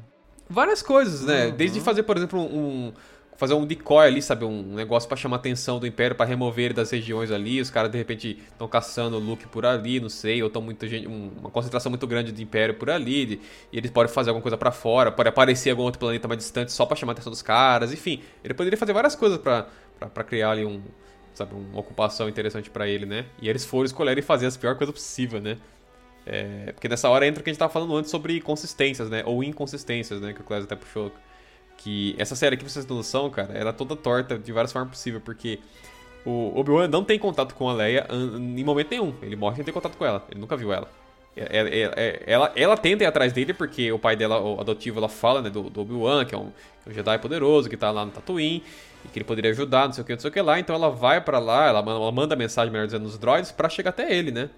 [0.47, 1.47] Várias coisas, né?
[1.47, 1.55] Uhum.
[1.55, 2.93] Desde fazer, por exemplo, um.
[3.37, 4.45] Fazer um decoy ali, sabe?
[4.45, 7.59] Um negócio pra chamar a atenção do Império, pra remover ele das regiões ali.
[7.59, 10.41] Os caras, de repente, estão caçando o Luke por ali, não sei.
[10.41, 11.05] Ou estão muita gente.
[11.05, 13.25] um- uma concentração muito grande de Império por ali.
[13.25, 13.39] de-
[13.73, 15.11] e eles podem fazer alguma coisa pra fora.
[15.11, 17.91] Pode aparecer algum outro planeta mais distante só pra chamar a atenção dos caras.
[17.91, 19.67] Enfim, ele poderia fazer várias coisas pra,
[19.99, 20.81] pra criar ali um.
[21.33, 21.53] Sabe?
[21.53, 23.25] Uma ocupação interessante pra ele, né?
[23.41, 25.57] E eles foram escolher e fazer as piores coisas possíveis, né?
[26.25, 29.21] É, porque nessa hora entra o que a gente tava falando antes sobre consistências, né?
[29.25, 30.33] Ou inconsistências, né?
[30.33, 31.11] Que o Clésio até puxou.
[31.77, 34.91] Que essa série aqui, pra vocês terem noção, cara, era toda torta de várias formas
[34.91, 35.59] possíveis, porque
[36.25, 39.13] o Obi-Wan não tem contato com a Leia em momento nenhum.
[39.21, 40.25] Ele morre sem ter contato com ela.
[40.31, 40.89] Ele nunca viu ela.
[41.35, 44.99] É- é- é- Ela, ela tenta ir atrás dele porque o pai dela, o adotivo,
[44.99, 46.51] ela fala né, do, do Obi-Wan, que é um,
[46.87, 48.63] um Jedi poderoso, que tá lá no Tatooine,
[49.03, 50.59] e que ele poderia ajudar, não sei o que, não sei o que lá.
[50.59, 53.67] Então ela vai pra lá, ela, manda- ela manda mensagem, melhor dizendo, nos droids, pra
[53.67, 54.49] chegar até ele, né?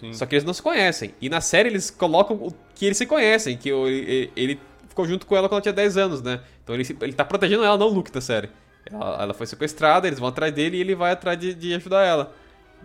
[0.00, 0.12] Sim.
[0.14, 1.14] Só que eles não se conhecem.
[1.20, 5.36] E na série eles colocam que eles se conhecem, que ele, ele ficou junto com
[5.36, 6.40] ela quando ela tinha 10 anos, né?
[6.62, 8.48] Então ele, ele tá protegendo ela, não o Luke da série.
[8.90, 12.02] Ela, ela foi sequestrada, eles vão atrás dele e ele vai atrás de, de ajudar
[12.02, 12.32] ela.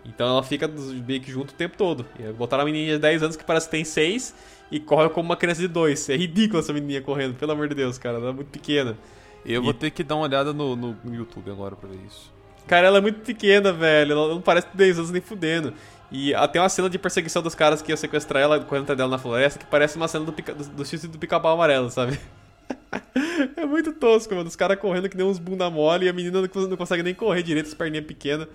[0.04, 2.06] Então ela fica meio que junto o tempo todo.
[2.18, 4.34] E botaram uma menininha de 10 anos que parece que tem 6
[4.70, 6.08] e corre como uma criança de 2.
[6.08, 8.16] É ridículo essa menininha correndo, pelo amor de Deus, cara.
[8.18, 8.96] Ela é muito pequena.
[9.44, 12.32] Eu E- vou ter que dar uma olhada no, no YouTube agora pra ver isso.
[12.66, 14.12] Cara, ela é muito pequena, velho.
[14.12, 15.72] Ela não parece ter 10 anos nem fudendo.
[16.12, 19.10] E até uma cena de perseguição dos caras que iam sequestrar ela correndo atrás dela
[19.10, 22.18] na floresta, que parece uma cena do, pica, do, do do pica-pau amarelo, sabe?
[23.56, 24.48] é muito tosco, mano.
[24.48, 27.02] Os caras correndo que nem uns bunda mole e a menina não, cons- não consegue
[27.02, 28.46] nem correr direito, as perninhas pequenas.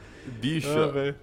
[0.42, 0.68] Bicho,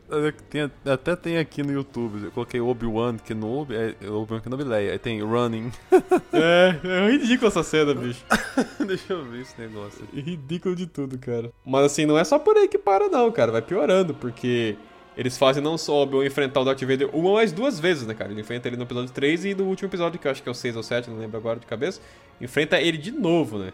[0.08, 2.24] Ah, tem- até tem aqui no YouTube.
[2.26, 4.92] Eu coloquei Obi-Wan Kenobi, é, Obi-Wan Kenobi Leia.
[4.92, 5.72] Aí tem Running.
[6.32, 8.24] É, é ridículo essa cena, bicho.
[8.86, 10.20] Deixa eu ver esse negócio aqui.
[10.20, 11.50] Ridículo de tudo, cara.
[11.64, 13.52] Mas assim, não é só por aí que para, não, cara.
[13.52, 14.76] Vai piorando, porque
[15.16, 18.14] eles fazem não só o Obi-Wan enfrentar o Darth Vader uma mais duas vezes, né,
[18.14, 18.30] cara?
[18.30, 20.52] Ele enfrenta ele no episódio 3 e no último episódio, que eu acho que é
[20.52, 22.00] o 6 ou 7, não lembro agora de cabeça,
[22.40, 23.72] enfrenta ele de novo, né?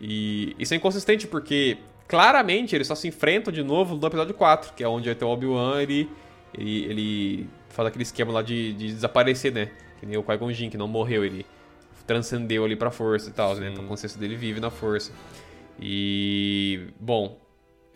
[0.00, 4.74] E isso é inconsistente porque claramente eles só se enfrentam de novo no episódio 4,
[4.74, 6.08] que é onde até o Obi-Wan ele,
[6.56, 9.70] ele, ele faz aquele esquema lá de, de desaparecer, né?
[9.98, 11.44] Que nem o Qui-Gon Jinn, que não morreu, ele
[12.06, 13.70] transcendeu ali pra força e tal, né?
[13.70, 15.12] Então a consciência dele vive na força.
[15.80, 16.88] E.
[17.00, 17.38] Bom.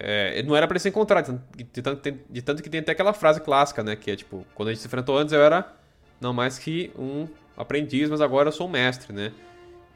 [0.01, 3.12] É, não era pra ele se encontrar, de tanto, de tanto- que tem até aquela
[3.12, 3.94] frase clássica, né?
[3.96, 5.72] Que é tipo, quando a gente se enfrentou antes eu era
[6.20, 9.32] não mais que um aprendiz, mas agora eu sou um mestre, né?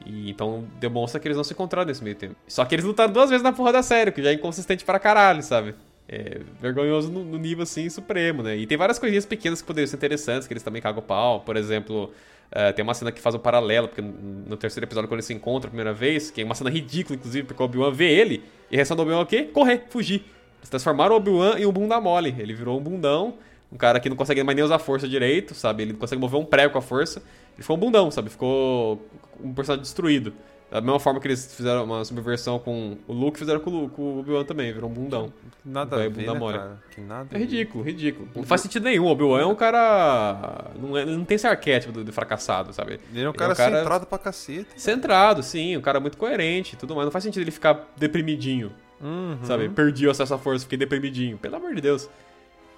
[0.05, 2.35] E então demonstra que eles não se encontraram nesse meio tempo.
[2.47, 4.99] Só que eles lutaram duas vezes na porra da série, que já é inconsistente pra
[4.99, 5.73] caralho, sabe?
[6.07, 8.55] É vergonhoso no, no nível assim supremo, né?
[8.55, 11.41] E tem várias coisinhas pequenas que poderiam ser interessantes, que eles também cagam pau.
[11.41, 12.13] Por exemplo,
[12.55, 15.33] é, tem uma cena que faz um paralelo, porque no terceiro episódio, quando eles se
[15.33, 18.45] encontram a primeira vez, que é uma cena ridícula, inclusive, porque o Obi-Wan vê ele,
[18.71, 19.43] e a reação do Obi-Wan é o quê?
[19.43, 20.23] Correr, fugir.
[20.59, 22.33] Eles transformaram o Obi-Wan em um bunda mole.
[22.39, 23.33] Ele virou um bundão,
[23.69, 25.83] um cara que não consegue mais nem usar força direito, sabe?
[25.83, 27.21] Ele não consegue mover um prego com a força.
[27.55, 28.29] Ele ficou um bundão, sabe?
[28.29, 29.05] Ficou
[29.43, 30.33] um personagem destruído.
[30.71, 33.89] Da mesma forma que eles fizeram uma subversão com o Luke, fizeram com o, Lu-
[33.89, 35.31] com o Obi-Wan também, virou um bundão.
[35.63, 36.57] Que nada a ver, bunda né, mole.
[36.57, 36.83] cara?
[36.91, 38.27] Que nada É ridículo, ridículo.
[38.35, 39.05] Não faz sentido nenhum.
[39.05, 40.71] O Obi-Wan é um cara.
[40.77, 42.99] Não, é- ele não tem esse arquétipo do, do fracassado, sabe?
[43.13, 44.67] Ele é um cara, centrado pra cacete.
[44.75, 47.05] Centrado, sim, um cara muito coerente e tudo mais.
[47.05, 49.37] Não faz sentido ele ficar deprimidinho, Uhum.
[49.43, 49.69] sabe?
[49.69, 51.37] Perdi o acesso à força, fiquei deprimidinho.
[51.37, 52.09] Pelo amor de Deus.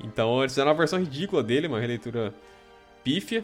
[0.03, 2.33] Então eles fizeram uma versão ridícula dele, uma releitura
[3.03, 3.43] pífia.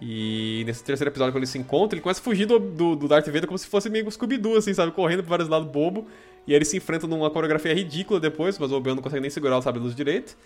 [0.00, 3.08] E nesse terceiro episódio, quando ele se encontra, ele começa a fugir do, do, do
[3.08, 4.92] Darth Vader como se fosse meio Scooby-Doo, assim, sabe?
[4.92, 6.06] Correndo por vários lados bobo.
[6.46, 9.30] E aí eles se enfrentam numa coreografia ridícula depois, mas o Obi-Wan não consegue nem
[9.30, 10.36] segurar o sabre luz direito.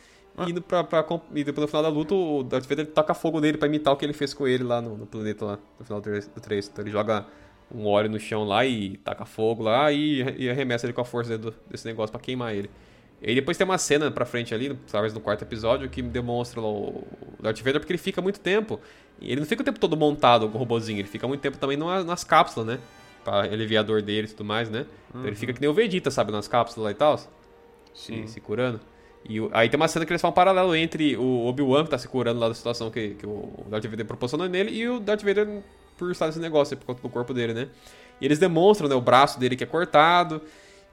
[0.47, 3.41] E, indo pra, pra, e depois no final da luta, o Darth Vader toca fogo
[3.41, 5.85] nele pra imitar o que ele fez com ele lá no, no planeta lá, no
[5.85, 6.69] final do 3, do 3.
[6.73, 7.27] Então ele joga
[7.75, 11.05] um óleo no chão lá e taca fogo lá e, e arremessa ele com a
[11.05, 12.71] força do- desse negócio pra queimar ele.
[13.23, 16.61] E aí depois tem uma cena pra frente ali, talvez no quarto episódio, que demonstra
[16.61, 17.05] o
[17.41, 18.81] Darth Vader porque ele fica muito tempo.
[19.21, 21.77] Ele não fica o tempo todo montado com o robozinho, ele fica muito tempo também
[21.77, 22.79] numa- nas cápsulas, né?
[23.25, 24.85] Pra aliviar a dor dele e tudo mais, né?
[25.11, 26.33] Então ele fica que nem o Vegeta, sabe?
[26.33, 27.21] Nas cápsulas lá e tal.
[27.95, 28.81] Se, se curando.
[29.29, 31.91] E o- aí tem uma cena que eles falam um paralelo entre o Obi-Wan, que
[31.91, 34.99] tá se curando lá da situação que, que o Darth Vader proporcionou nele, e o
[34.99, 35.63] Darth Vader
[35.97, 37.69] por estar nesse negócio, por conta do corpo dele, né?
[38.21, 40.43] E eles demonstram, né, o braço dele que é cortado,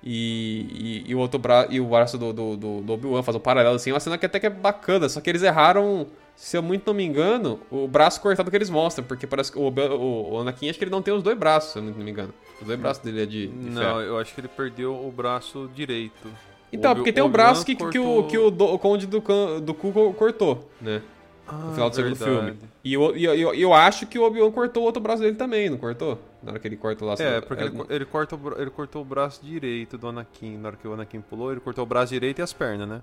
[0.03, 3.35] e, e, e o outro braço, e o braço do, do, do, do Obi-Wan faz
[3.35, 6.55] um paralelo assim, uma cena que até que é bacana, só que eles erraram, se
[6.57, 9.63] eu muito não me engano, o braço cortado que eles mostram, porque parece que o,
[9.63, 12.09] o, o Anakin acho que ele não tem os dois braços, se eu não me
[12.11, 12.33] engano.
[12.61, 14.01] Os dois braços dele é de, de Não, ferro.
[14.01, 16.27] eu acho que ele perdeu o braço direito.
[16.71, 19.07] Então, porque tem um braço que, que, que o, cortou- que o, do- o Conde
[19.07, 21.01] do, Can- do co- cortou, né?
[21.47, 22.45] No Ah, final do segundo verdade.
[22.45, 22.57] filme.
[22.83, 25.67] E eu, eu, eu, eu acho que o Obi-Wan cortou o outro braço dele também,
[25.69, 26.19] não cortou?
[26.41, 27.15] Na hora que ele corta lá.
[27.19, 30.57] É, porque ele, co- ele, corta o ele cortou o braço direito do Anakin.
[30.57, 33.01] Na hora que o Anakin pulou, ele cortou o braço direito e as pernas, né?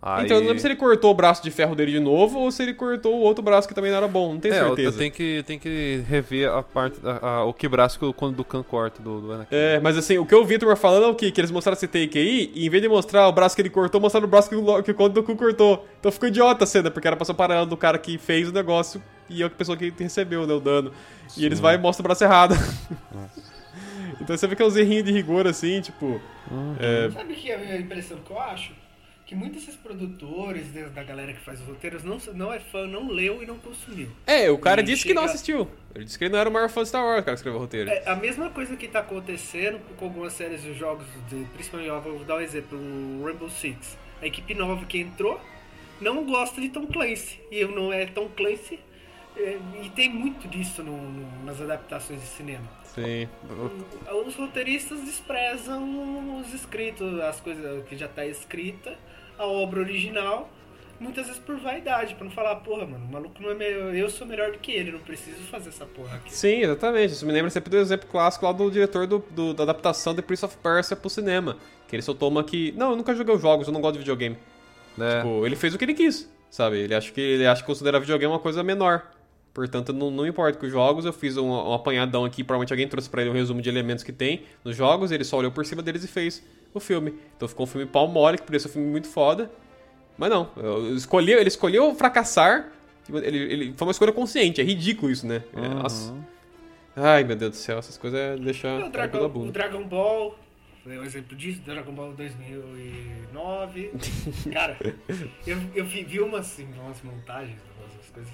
[0.00, 0.26] Aí...
[0.26, 2.52] Então eu não lembro se ele cortou o braço de ferro dele de novo ou
[2.52, 4.96] se ele cortou o outro braço que também não era bom, não tenho É, certeza.
[4.96, 8.36] tenho que, tem que rever a parte, a- a- o que braço que o quando
[8.36, 9.48] do Khan corta do, do Anakin.
[9.56, 11.32] É, mas assim, o que eu vi turma falando é o quê?
[11.32, 13.70] Que eles mostraram esse take aí, e em vez de mostrar o braço que ele
[13.70, 15.84] cortou, mostraram o braço que o, que o Conde do Cu cortou.
[15.98, 18.48] Então ficou idiota a cena, porque era pra ser um paralelo do cara que fez
[18.48, 20.92] o negócio e a pessoa que recebeu né, o dano.
[21.36, 22.54] E eles vão e mostram o braço errado.
[24.20, 26.20] então você vê que é uns errinhos de rigor assim, tipo.
[26.80, 28.72] é, Sabe que a impressão que eu acho?
[29.26, 32.86] Que muitos desses produtores, né, da galera que faz os roteiros, não, não é fã,
[32.86, 34.08] não leu e não consumiu.
[34.26, 35.68] É, o cara E disse que não chega- assistiu.
[35.94, 37.40] Ele disse que ele não era o maior fã de Star Wars, o cara que
[37.40, 37.90] escreveu o roteiro.
[37.90, 42.00] É a mesma coisa que tá acontecendo com algumas séries de jogos, de, principalmente, ó,
[42.00, 43.98] vou dar um exemplo, o Rainbow Six.
[44.22, 45.38] A equipe nova que entrou
[46.00, 47.38] não gosta de Tom Clancy.
[47.52, 48.80] E eu não é Tom Clancy.
[49.38, 52.64] É, e tem muito disso no- no- nas adaptações de cinema.
[52.94, 53.28] Sim.
[54.26, 58.94] Os roteiristas desprezam os escritos, as coisas que já tá escrita,
[59.38, 60.50] a obra original,
[60.98, 64.10] muitas vezes por vaidade, pra não falar, porra, mano, o maluco não é melhor, eu
[64.10, 66.34] sou melhor do que ele, não preciso fazer essa porra aqui.
[66.34, 67.12] Sim, exatamente.
[67.12, 70.22] Isso me lembra sempre do exemplo clássico lá do diretor do, do- da adaptação de
[70.22, 71.56] Prince of Persia pro cinema.
[71.86, 72.72] Que ele soltou uma que.
[72.72, 74.36] Não, eu nunca joguei os jogos, eu não gosto de videogame.
[74.96, 75.18] né?
[75.22, 76.78] Tipo, ele fez o que ele quis, sabe?
[76.78, 79.08] Ele acha que ele acha que considera videogame uma coisa menor.
[79.58, 82.86] Portanto, não, não importa com os jogos, eu fiz um, um apanhadão aqui, provavelmente alguém
[82.86, 85.66] trouxe pra ele um resumo de elementos que tem nos jogos, ele só olhou por
[85.66, 86.40] cima deles e fez
[86.72, 87.12] o filme.
[87.36, 89.50] Então ficou um filme pau mole, que poderia ser um filme muito foda.
[90.16, 92.68] Mas não, eu escolhi, ele escolheu fracassar.
[93.12, 95.42] Ele, ele- foi uma escolha consciente, é ridículo isso, né?
[95.56, 96.14] É, Nossa.
[96.94, 99.50] Ai, meu Deus do céu, essas coisas deixam O a Dragon, o.
[99.50, 100.38] Dragon Ball
[100.86, 103.90] é um exemplo disso, Dragon Ball 2009.
[104.54, 104.76] Cara,
[105.44, 108.32] eu, eu vi, vi umas, assim, umas montagens, umas coisas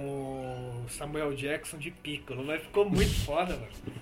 [0.00, 3.96] com o Samuel Jackson de Piccolo, mas ficou muito foda, mano.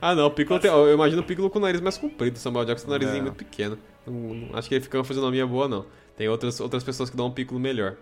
[0.00, 2.38] Ah, não, o Piccolo tem, eu imagino o Piccolo com o nariz mais comprido, o
[2.38, 3.22] Samuel Jackson com o narizinho É.
[3.22, 3.78] muito pequeno.
[4.06, 5.86] Não- não- acho que ele fica uma fisionomia boa, não.
[6.16, 7.96] Tem outras, outras pessoas que dão um Piccolo melhor.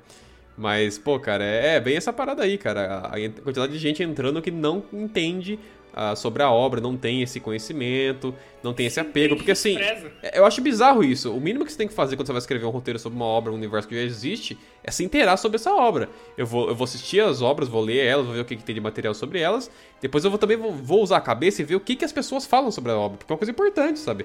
[0.57, 2.87] Mas, pô, cara, é, é bem essa parada aí, cara.
[2.99, 5.59] A, a quantidade de gente entrando que não entende
[5.95, 9.37] ah, sobre a obra, não tem esse conhecimento, não tem esse apego.
[9.37, 11.33] Porque, assim, é- eu acho bizarro isso.
[11.35, 13.25] O mínimo que você tem que fazer quando você vai escrever um roteiro sobre uma
[13.25, 14.59] obra, um universo que já existe,
[14.89, 16.09] é se inteirar sobre essa obra.
[16.37, 18.65] Eu vou, eu vou assistir as obras, vou ler elas, vou ver o que, que
[18.65, 19.71] tem de material sobre elas.
[20.01, 22.13] Depois eu vou também vou, vou usar a cabeça e ver o que, que as
[22.13, 23.19] pessoas falam sobre a obra.
[23.19, 24.25] Porque é uma coisa importante, sabe?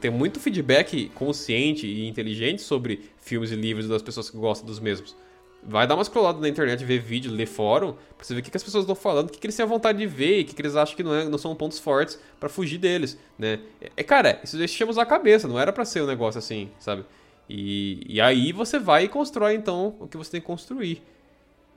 [0.00, 4.78] Tem muito feedback consciente e inteligente sobre filmes e livros das pessoas que gostam dos
[4.78, 5.16] mesmos.
[5.64, 8.50] Vai dar uma scrollada na internet, ver vídeo, ler fórum, pra você ver o que,
[8.50, 10.42] que as pessoas estão falando, o que, que eles têm a vontade de ver e
[10.42, 13.16] o que, que eles acham que não, é- não são pontos fortes pra fugir deles,
[13.38, 13.60] né?
[13.96, 17.04] É, cara, isso chama usar a cabeça, não era pra ser um negócio assim, sabe?
[17.48, 21.02] E, e aí você vai e constrói, então, o que você tem que construir.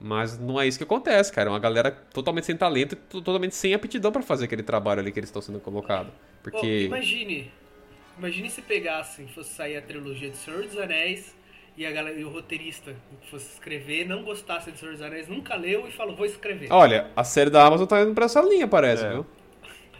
[0.00, 1.48] Mas não é isso que acontece, cara.
[1.48, 5.00] É uma galera totalmente sem talento e to- totalmente sem aptidão pra fazer aquele trabalho
[5.00, 6.12] ali que eles estão sendo colocados.
[6.42, 6.84] Porque.
[6.84, 7.50] imagine,
[8.18, 11.34] imagine se pegassem, fosse sair a trilogia de Senhor dos Anéis
[11.78, 15.28] e, a galera, e o roteirista que fosse escrever não gostasse de Senhor dos Anéis,
[15.28, 16.68] nunca leu e falou, vou escrever.
[16.70, 19.10] Olha, a série da Amazon tá indo pra essa linha, parece, É.
[19.10, 19.26] viu?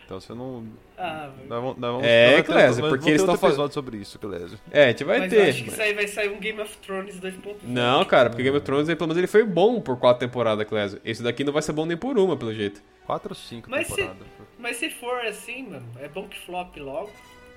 [0.07, 0.65] Então você não.
[0.97, 4.19] Ah, nós vamos- É, vamos ter- Clésio, porque eles outro tão faz- episódio sobre isso,
[4.21, 4.57] Clésio.
[4.71, 5.49] É, a gente vai mas eu ter.
[5.51, 7.57] acho que isso aí vai sair um Game of Thrones 2.0.
[7.65, 11.01] Não, cara, porque Game of Thrones, pelo menos ele foi bom por quatro temporadas, Clésio.
[11.05, 12.81] Esse daqui não vai ser bom nem por uma, pelo jeito.
[13.05, 14.27] Quatro ou cinco Mas se, temporadas.
[14.59, 17.11] mas se for assim, mano, é bom que flop logo.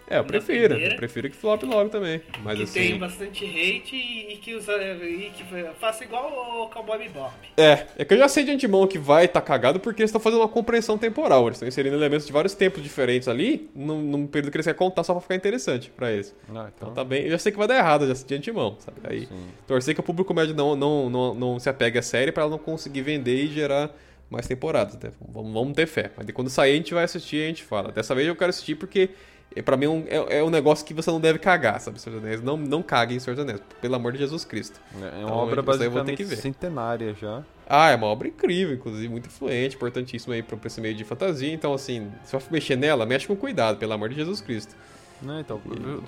[0.09, 0.75] É, eu prefiro.
[0.75, 2.21] Eu prefiro que flop logo também.
[2.43, 2.79] Mas que assim.
[2.79, 5.43] tem bastante hate e, e que, usa, e que
[5.79, 7.33] faça igual o Cowboy Bebop.
[7.55, 10.09] É, é que eu já sei de antemão que vai estar tá cagado porque eles
[10.09, 11.43] estão fazendo uma compreensão temporal.
[11.43, 14.77] Eles estão inserindo elementos de vários tempos diferentes ali, num, num período que eles querem
[14.77, 16.35] contar só pra ficar interessante pra eles.
[16.47, 16.69] Ah, então.
[16.75, 17.25] Então tá bem.
[17.25, 18.97] Eu já sei que vai dar errado, já sei de antemão, sabe?
[19.03, 19.47] Aí, Sim.
[19.67, 22.51] torcer que o público médio não, não, não, não se apegue à série pra ela
[22.51, 23.91] não conseguir vender e gerar
[24.29, 25.11] mais temporadas, né?
[25.19, 26.11] Vamos, vamos ter fé.
[26.15, 27.91] Mas quando sair a gente vai assistir e a gente fala.
[27.91, 29.09] Dessa vez eu quero assistir porque
[29.55, 31.99] é, pra mim é um, é, é um negócio que você não deve cagar, sabe?
[31.99, 32.41] Senhor dos Anéis.
[32.41, 34.79] Não, não cague em Senhor dos Anéis, pelo amor de Jesus Cristo.
[34.93, 37.43] É uma Então, obra basicamente centenária já.
[37.67, 41.51] Ah, é uma obra incrível, inclusive, muito influente, importantíssima aí pra esse meio de fantasia.
[41.53, 44.75] Então, assim, se for mexer nela, mexe com cuidado, pelo amor de Jesus Cristo.
[45.21, 45.61] Né, então,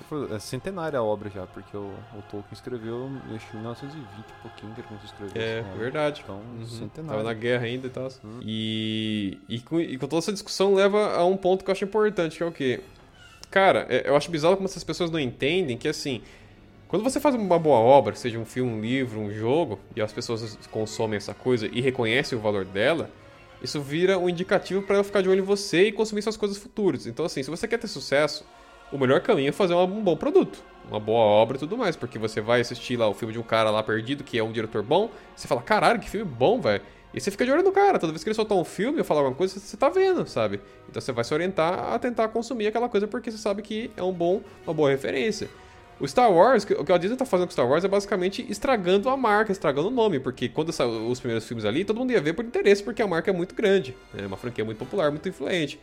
[0.08, 1.80] foi- é centenária a obra já, porque o,
[2.14, 5.38] o Tolkien escreveu acho, em 1920 e pouquinho que ele começou a escrever.
[5.38, 6.22] É, verdade.
[6.24, 6.64] Então, Uhum.
[6.66, 7.10] centenário.
[7.18, 8.08] Tava na guerra ainda e tal.
[8.40, 11.84] E, e, com, e com toda essa discussão leva a um ponto que eu acho
[11.84, 12.80] importante, que é o quê?
[13.52, 16.22] Cara, é- eu acho bizarro como essas pessoas não entendem que, assim,
[16.88, 20.10] quando você faz uma boa obra, seja um filme, um livro, um jogo, e as
[20.10, 23.10] pessoas consomem essa coisa e reconhecem o valor dela,
[23.62, 26.56] isso vira um indicativo para eu ficar de olho em você e consumir suas coisas
[26.56, 27.06] futuras.
[27.06, 28.42] Então, assim, se você quer ter sucesso,
[28.90, 32.18] o melhor caminho é fazer um bom produto, uma boa obra e tudo mais, porque
[32.18, 34.82] você vai assistir lá o filme de um cara lá perdido, que é um diretor
[34.82, 36.82] bom, você fala, caralho, que filme bom, velho.
[37.14, 39.04] E você fica de olho no cara, toda vez que ele soltar um filme ou
[39.04, 40.60] falar alguma coisa, você tá vendo, sabe?
[40.88, 44.02] Então você vai se orientar a tentar consumir aquela coisa porque você sabe que é
[44.02, 45.48] um bom, uma boa referência.
[46.00, 49.08] O Star Wars, o que a Disney tá fazendo com Star Wars é basicamente estragando
[49.08, 52.20] a marca, estragando o nome, porque quando saiu os primeiros filmes ali, todo mundo ia
[52.20, 55.28] ver por interesse, porque a marca é muito grande, é uma franquia muito popular, muito
[55.28, 55.78] influente.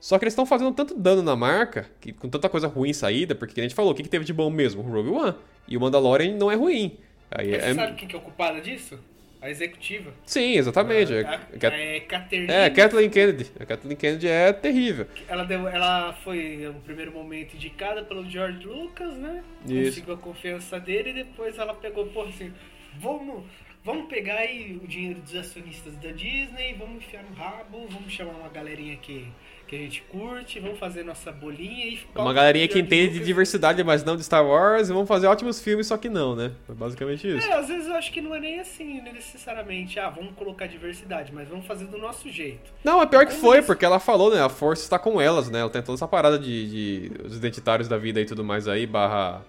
[0.00, 3.34] Só que eles estão fazendo tanto dano na marca, que, com tanta coisa ruim saída,
[3.34, 4.82] porque a gente falou, o que, que teve de bom mesmo?
[4.82, 5.34] O Rogue One.
[5.68, 6.98] E o Mandalorian não é ruim.
[7.30, 8.98] Aí Mas é- Você sabe quem que é o culpado disso?
[9.44, 10.10] A executiva.
[10.24, 11.12] Sim, exatamente.
[11.12, 12.50] A, É, a, é Catherine.
[12.50, 13.52] é, Kathleen Kennedy.
[13.60, 15.06] A Kathleen Kennedy é terrível.
[15.28, 19.44] Ela, deu, ela foi, no primeiro momento, indicada pelo George Lucas, né?
[19.66, 19.90] Isso.
[19.90, 22.54] Conseguiu a confiança dele e depois ela pegou, porra, assim,
[22.98, 23.44] vamos,
[23.84, 28.32] vamos pegar aí o dinheiro dos acionistas da Disney, vamos enfiar no rabo, vamos chamar
[28.32, 29.28] uma galerinha que,
[29.66, 32.00] que a gente curte, vamos fazer nossa bolinha e...
[32.14, 35.60] Uma galerinha que entende de diversidade, mas não de Star Wars, e vão fazer ótimos
[35.60, 36.52] filmes, só que não, né?
[36.68, 37.46] É basicamente isso.
[37.46, 41.32] É, às vezes eu acho que não é nem assim, necessariamente, ah, vamos colocar diversidade,
[41.32, 42.72] mas vamos fazer do nosso jeito.
[42.82, 43.66] Não, é pior que foi, isso?
[43.66, 44.42] porque ela falou, né?
[44.42, 45.60] A força está com elas, né?
[45.60, 48.86] Ela tem toda essa parada de, de os identitários da vida e tudo mais aí,
[48.86, 49.42] barra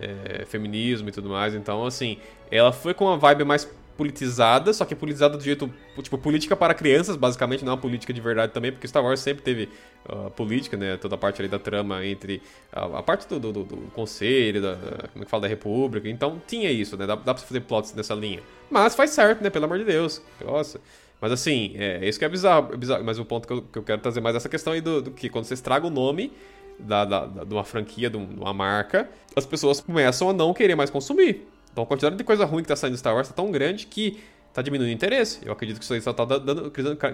[0.00, 1.54] é, feminismo e tudo mais.
[1.54, 2.18] Então, assim,
[2.50, 3.68] ela foi com uma vibe mais
[3.98, 5.68] politizada, só que politizada do jeito,
[6.00, 9.18] tipo, política para crianças, basicamente, não é uma política de verdade também, porque Star Wars
[9.20, 9.68] sempre teve
[10.08, 10.96] ah, política, né?
[10.96, 12.40] Toda a parte ali da trama entre
[12.72, 14.76] a, a parte do, do, do- conselho, da,
[15.12, 16.08] como é que fala, da república.
[16.08, 17.06] Então, tinha isso, né?
[17.06, 18.40] Dá, dá pra fazer plots nessa linha.
[18.70, 19.50] Mas faz certo, né?
[19.50, 20.22] Pelo amor de Deus.
[20.42, 20.80] Nossa.
[21.20, 23.04] Mas assim, é isso que é bizarro, é bizarro.
[23.04, 25.02] Mas o ponto que eu, que eu quero trazer mais é essa questão aí do,
[25.02, 26.32] do que quando você estraga o nome
[26.78, 30.76] da, da- da- de uma franquia, de uma marca, as pessoas começam a não querer
[30.76, 31.44] mais consumir.
[31.72, 33.86] Então a quantidade de coisa ruim que tá saindo do Star Wars tá tão grande
[33.86, 34.18] que
[34.52, 35.40] tá diminuindo o interesse.
[35.44, 36.70] Eu acredito que isso aí só tá dando,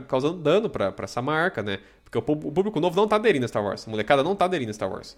[0.08, 1.78] causando dano pra, pra essa marca, né?
[2.04, 3.86] Porque o público novo não tá aderindo a Star Wars.
[3.86, 5.16] A molecada não tá aderindo a Star Wars.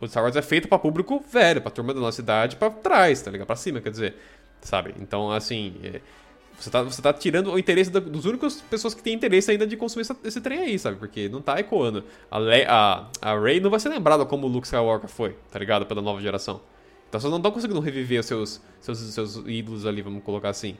[0.00, 3.20] O Star Wars é feito pra público velho, pra turma da nossa idade, pra trás,
[3.22, 3.46] tá ligado?
[3.46, 4.14] Pra cima, quer dizer.
[4.60, 4.94] Sabe?
[5.00, 5.74] Então, assim.
[5.82, 6.00] é,
[6.58, 9.66] você tá, você tá tirando o interesse da, dos únicos pessoas que têm interesse ainda
[9.66, 10.96] de consumir essa- esse trem aí, sabe?
[10.96, 12.02] Porque não tá ecoando.
[12.30, 15.58] A, Le, a, a Rey não vai ser lembrada como o Luke Skywalker foi, tá
[15.58, 15.84] ligado?
[15.84, 16.60] Pela nova geração.
[17.08, 20.76] Então vocês não estão conseguindo reviver os seus, seus, seus ídolos ali, vamos colocar assim.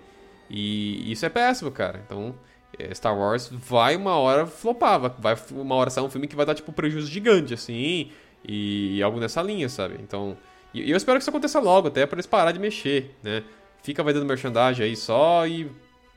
[0.51, 2.03] E isso é péssimo, cara.
[2.05, 2.35] Então,
[2.79, 6.45] é, Star Wars vai uma hora flopar, vai- uma hora sair um filme que vai
[6.47, 8.11] dar, tipo, prejuízo gigante, assim,
[8.47, 9.97] e, algo nessa linha, sabe?
[10.01, 10.37] Então,
[10.75, 13.43] e, eu espero que isso aconteça logo, até pra eles parar de mexer, né?
[13.83, 15.71] Fica vendendo merchandising aí só e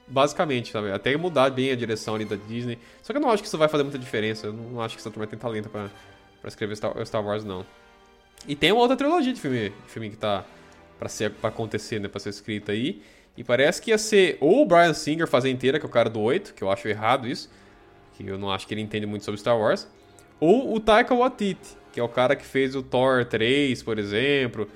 [0.07, 0.91] basicamente, sabe?
[0.91, 2.77] Até mudar bem a direção ali da Disney.
[3.01, 4.47] Só que eu não acho que isso vai fazer muita diferença.
[4.47, 5.87] Eu não acho que essa turma tem talento pra
[6.45, 7.63] escrever Star, Star Wars, não.
[8.47, 10.43] E tem uma outra trilogia de filme, filme que tá
[10.97, 12.07] pra, ser, pra acontecer, né?
[12.07, 13.01] Pra ser escrita aí.
[13.37, 16.09] E parece que ia ser ou o Brian Singer fazer inteira, que é o cara
[16.09, 17.49] do 8, que eu acho errado isso.
[18.15, 19.87] Que eu não acho que ele entende muito sobre Star Wars.
[20.39, 24.67] Ou o Taika Waititi, que é o cara que fez o Thor 3, por exemplo.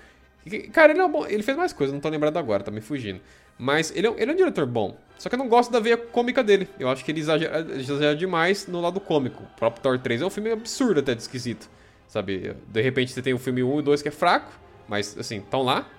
[0.71, 1.25] Cara, ele é um bom.
[1.25, 3.19] Ele fez mais coisas, não tô lembrado agora, tá me fugindo.
[3.57, 4.97] Mas ele é, um- ele é um diretor bom.
[5.17, 6.67] Só que eu não gosto da veia cômica dele.
[6.79, 9.43] Eu acho que ele exagera, exagera demais no lado cômico.
[9.43, 11.69] O próprio Thor 3 é um filme absurdo até de esquisito.
[12.13, 12.55] Sabe?
[12.67, 14.51] De repente você tem o filme 1 e 2 que é fraco,
[14.87, 15.89] mas assim, estão lá.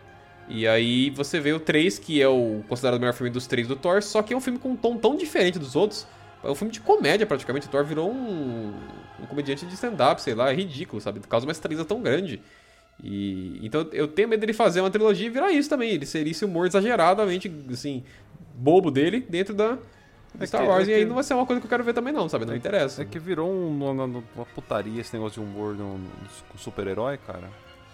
[0.48, 3.66] E aí você vê o 3, que é o considerado o melhor filme dos três
[3.66, 6.06] do Thor, só que é um filme com um tom tão diferente dos outros.
[6.44, 7.66] É um filme de comédia, praticamente.
[7.66, 8.72] O Thor virou um,
[9.20, 11.18] um comediante de stand-up, sei lá, é ridículo, sabe?
[11.18, 12.40] Causa uma estranheza tão grande.
[13.02, 15.90] E então eu tenho medo dele fazer uma trilogia e virar isso também.
[15.90, 18.04] Ele seria esse humor exageradamente, assim,
[18.54, 19.76] bobo dele dentro da
[20.40, 20.88] É Star que- Wars.
[20.88, 22.28] é e aí que- não vai ser uma coisa que eu quero ver também, não,
[22.28, 22.44] sabe?
[22.44, 23.02] Não interessa.
[23.02, 27.48] É que virou um- uma, uma putaria esse negócio de humor no, no super-herói, cara.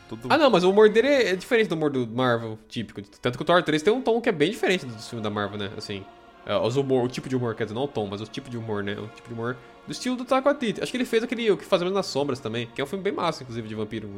[0.08, 0.26] Tudo...
[0.28, 3.00] Ah, não, mas o humor dele é diferente do humor do Marvel típico.
[3.22, 5.30] Tanto que o Thor 3 tem um tom que é bem diferente do filme da
[5.30, 5.70] Marvel, né?
[5.76, 6.04] Assim,
[6.44, 8.50] é, os humor, o tipo de humor, quer dizer, não o tom, mas o tipo
[8.50, 8.94] de humor, né?
[8.98, 10.82] O tipo de humor do estilo do Taika Waititi.
[10.82, 13.04] Acho que ele fez aquele O que Fazemos nas Sombras também, que é um filme
[13.04, 14.08] bem massa, inclusive, de vampiro.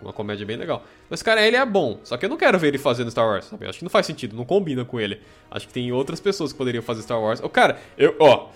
[0.00, 0.84] Um- Uma comédia bem legal.
[1.08, 2.00] Mas, cara, ele é bom.
[2.04, 3.66] Só que eu não quero ver ele fazendo Star Wars, sabe?
[3.66, 5.20] Acho que não faz sentido, não combina com ele.
[5.50, 7.40] Acho que tem outras pessoas que poderiam fazer Star Wars.
[7.42, 8.50] Ô, cara, eu, ó...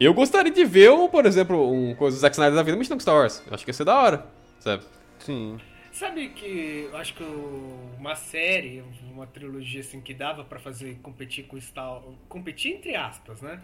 [0.00, 2.96] Eu gostaria de ver, um, por exemplo, um coisa do Zack Snyder da vida mexendo
[2.96, 3.40] com Star Wars.
[3.46, 4.26] Eu acho que ia ser da hora,
[4.58, 4.82] sabe?
[5.20, 5.58] Sim.
[5.92, 8.82] Sabe que eu acho que o- uma série,
[9.12, 13.60] uma trilogia assim que dava pra fazer competir com Star competir entre aspas, né?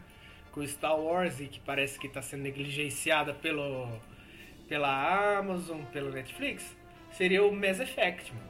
[0.53, 3.89] Com Star Wars e que parece que tá sendo negligenciada pelo
[4.69, 6.77] pela Amazon, pela Netflix,
[7.19, 8.49] seria o Mass Effect, mano.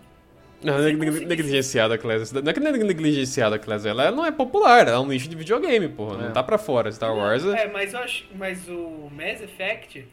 [0.62, 2.32] Não, conseguir- negligenciada a Class.
[2.32, 5.06] Não é que não é negligenciada a Class, ela não é popular, ela é um
[5.06, 6.16] nicho de videogame, porra.
[6.18, 6.30] Não É.
[6.30, 6.90] tá pra fora.
[6.92, 7.64] Star Wars é.
[7.64, 10.04] É, mas eu acho, mas o Mass Effect,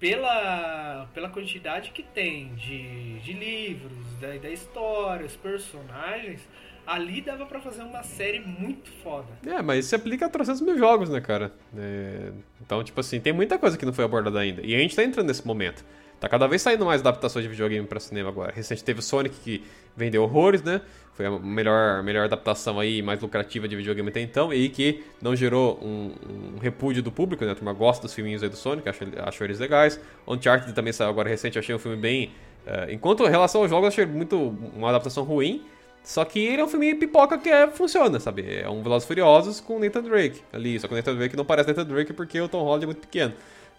[0.00, 6.40] pela, pela quantidade que tem de, de livros, da, da história, os personagens,
[6.86, 9.28] ali dava pra fazer uma série muito foda.
[9.46, 11.52] É, mas isso aplica a 300 mil jogos, né, cara?
[11.76, 14.60] É, Então, tipo assim, tem muita coisa que não foi abordada ainda.
[14.62, 15.84] E a gente tá entrando nesse momento.
[16.24, 18.50] Tá cada vez saindo mais adaptações de videogame pra cinema agora.
[18.50, 19.62] Recente teve o Sonic que
[19.94, 20.80] vendeu horrores, né?
[21.12, 24.50] Foi a melhor, melhor adaptação aí, mais lucrativa de videogame até então.
[24.50, 26.14] E que não gerou um,
[26.56, 27.52] um repúdio do público, né?
[27.52, 30.00] A turma gosta dos filminhos aí do Sonic, acho, acho eles legais.
[30.26, 32.32] Uncharted também saiu agora recente, achei um filme bem...
[32.66, 35.62] eh, enquanto em relação aos jogos, achei muito uma adaptação ruim.
[36.02, 38.62] Só que ele é um filme pipoca que é, funciona, sabe?
[38.62, 40.80] É um Velozes Furiosos com Nathan Drake ali.
[40.80, 43.00] Só que o Nathan Drake não parece Nathan Drake porque o Tom Holland é muito
[43.00, 43.34] pequeno.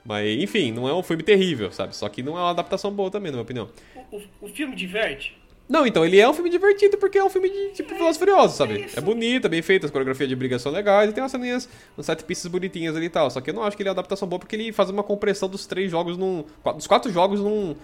[0.05, 1.95] Mas, enfim, não é um filme terrível, sabe?
[1.95, 3.69] Só que não é uma adaptação boa também, na minha opinião.
[4.11, 5.35] O, o- o filme diverte?
[5.67, 8.19] Não, então, ele é um filme divertido porque é um filme de tipo Velozes e
[8.19, 8.81] Furiosos, sabe?
[8.85, 8.99] isso.
[8.99, 11.67] É bonito, é bem feito, as coreografias de briga são legais e tem umas ceninhas,
[11.97, 13.31] uns sete pistas bonitinhas ali e tal.
[13.31, 15.01] Só que eu não acho que ele é uma adaptação boa porque ele faz uma
[15.01, 16.45] compressão dos três jogos num.
[16.75, 17.75] dos quatro jogos num.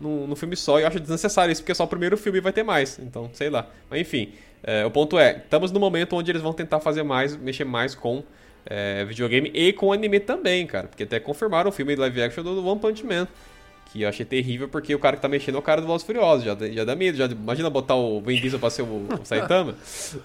[0.00, 2.52] Num, num filme só, e eu acho desnecessário isso, porque só o primeiro filme vai
[2.52, 3.00] ter mais.
[3.00, 3.68] Então, sei lá.
[3.90, 7.36] Mas enfim, é, o ponto é, estamos no momento onde eles vão tentar fazer mais,
[7.36, 8.22] mexer mais com
[8.68, 10.86] é, videogame e com anime também, cara.
[10.88, 13.26] Porque até confirmaram o filme live action do One Punch Man.
[13.90, 16.06] Que eu achei terrível porque o cara que tá mexendo é o cara do Velozes
[16.06, 16.44] Furiosos.
[16.44, 17.16] Já, já dá medo.
[17.16, 19.74] Já, imagina botar o Vin Diesel pra ser o, o Saitama.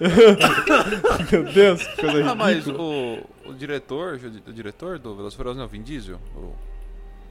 [1.31, 5.57] Meu Deus, que coisa Ah, mas o, o diretor, o diretor do Velozes e Furiosos
[5.57, 6.19] não, é o Vin Diesel,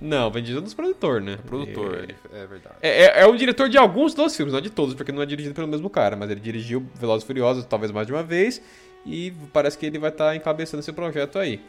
[0.01, 1.39] Não, o Vin Diesel é um dos produtores, né?
[1.47, 2.77] produtor, É, ele- é verdade.
[2.83, 5.27] É, é, é o diretor de alguns dos filmes, não de todos, porque não é
[5.27, 8.63] dirigido pelo mesmo cara, mas ele dirigiu Velozes e Furiosos talvez mais de uma vez
[9.07, 11.61] e parece que ele vai estar encabeçando esse projeto aí.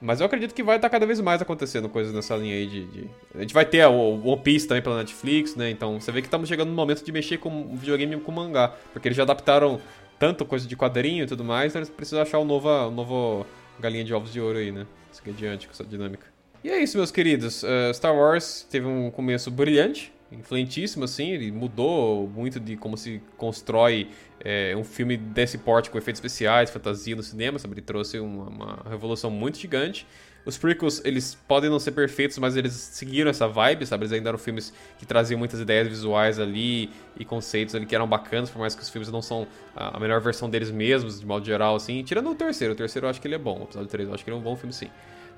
[0.00, 2.84] Mas eu acredito que vai estar cada vez mais acontecendo coisas nessa linha aí de.
[2.86, 5.70] de- A gente vai ter o One Piece também pela Netflix, né?
[5.70, 8.74] Então você vê que estamos chegando no momento de mexer com videogame com mangá.
[8.92, 9.80] Porque eles já adaptaram
[10.18, 13.46] tanto coisa de quadrinho e tudo mais, então eles precisam achar um novo, um novo
[13.78, 14.86] galinha de ovos de ouro aí, né?
[15.12, 16.26] Seguir adiante com essa dinâmica.
[16.64, 17.62] E é isso, meus queridos.
[17.62, 21.30] Uh, Star Wars teve um começo brilhante, influentíssimo, assim.
[21.30, 24.08] Ele mudou muito de como se constrói
[24.40, 27.74] é, um filme desse porte com efeitos especiais, fantasia no cinema, sabe?
[27.74, 30.06] Ele trouxe uma, uma revolução muito gigante.
[30.44, 34.02] Os prequels, eles podem não ser perfeitos, mas eles seguiram essa vibe, sabe?
[34.02, 38.08] Eles ainda eram filmes que traziam muitas ideias visuais ali e conceitos ali que eram
[38.08, 41.46] bacanas, por mais que os filmes não são a melhor versão deles mesmos, de modo
[41.46, 42.02] geral, assim.
[42.02, 42.74] Tirando o terceiro.
[42.74, 43.60] O terceiro eu acho que ele é bom.
[43.60, 44.90] O episódio 3 eu acho que ele é um bom filme, sim.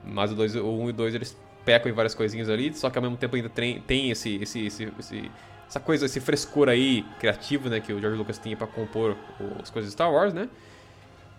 [0.02, 2.98] Mas o 1 um e o 2 eles pecam em várias coisinhas ali, só que
[2.98, 5.30] ao mesmo tempo ainda tem, tem esse, esse, esse, esse-
[5.68, 9.16] essa coisa, esse frescor aí criativo, né, que o George Lucas tinha pra compor
[9.62, 10.48] as coisas de Star Wars, né?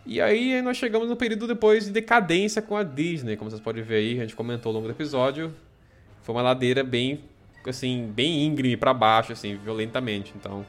[0.06, 3.84] E aí nós chegamos no período depois de decadência com a Disney, como vocês podem
[3.84, 5.54] ver aí, a gente comentou ao longo do episódio.
[6.22, 7.22] Foi uma ladeira bem,
[7.68, 10.34] assim, bem íngreme pra baixo, assim, violentamente.
[10.36, 10.66] Então,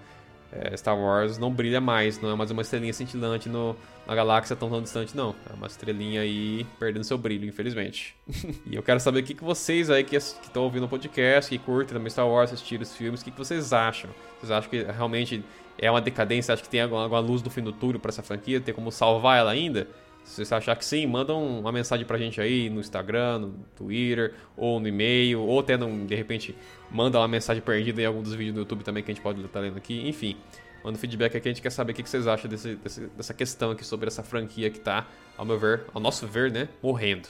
[0.52, 3.76] é, Star Wars não brilha mais, não é mais uma estrelinha cintilante no,
[4.06, 5.34] na galáxia tão tão distante, não.
[5.50, 8.14] É uma estrelinha aí perdendo seu brilho, infelizmente.
[8.66, 11.58] e eu quero saber o que, que vocês aí que estão ouvindo o podcast, que
[11.58, 14.10] curtem também Star Wars, assistiram os filmes, o que, que vocês acham?
[14.38, 15.42] Vocês acham que realmente
[15.78, 16.54] é uma decadência?
[16.54, 18.60] Acho que tem alguma, alguma luz no fim do túnel pra essa franquia?
[18.60, 19.88] Tem como salvar ela ainda?
[20.26, 23.54] Se você achar que sim, manda um- uma mensagem pra gente aí no Instagram, no
[23.76, 26.54] Twitter, ou no e-mail, ou até num- de repente
[26.90, 29.40] manda uma mensagem perdida em algum dos vídeos do YouTube também que a gente pode
[29.42, 30.06] estar lendo aqui.
[30.08, 30.36] Enfim,
[30.84, 33.06] manda um feedback aqui, a gente quer saber o que que vocês acham desse- desse-
[33.06, 35.06] dessa questão aqui sobre essa franquia que tá,
[35.38, 37.28] ao meu ver, ao nosso ver, né, morrendo.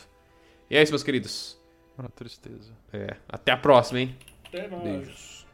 [0.71, 1.61] E é isso, meus queridos.
[1.99, 2.73] Uma tristeza.
[2.93, 4.17] É, até a próxima, hein?
[4.49, 4.83] Até mais.
[4.83, 5.46] Beijos.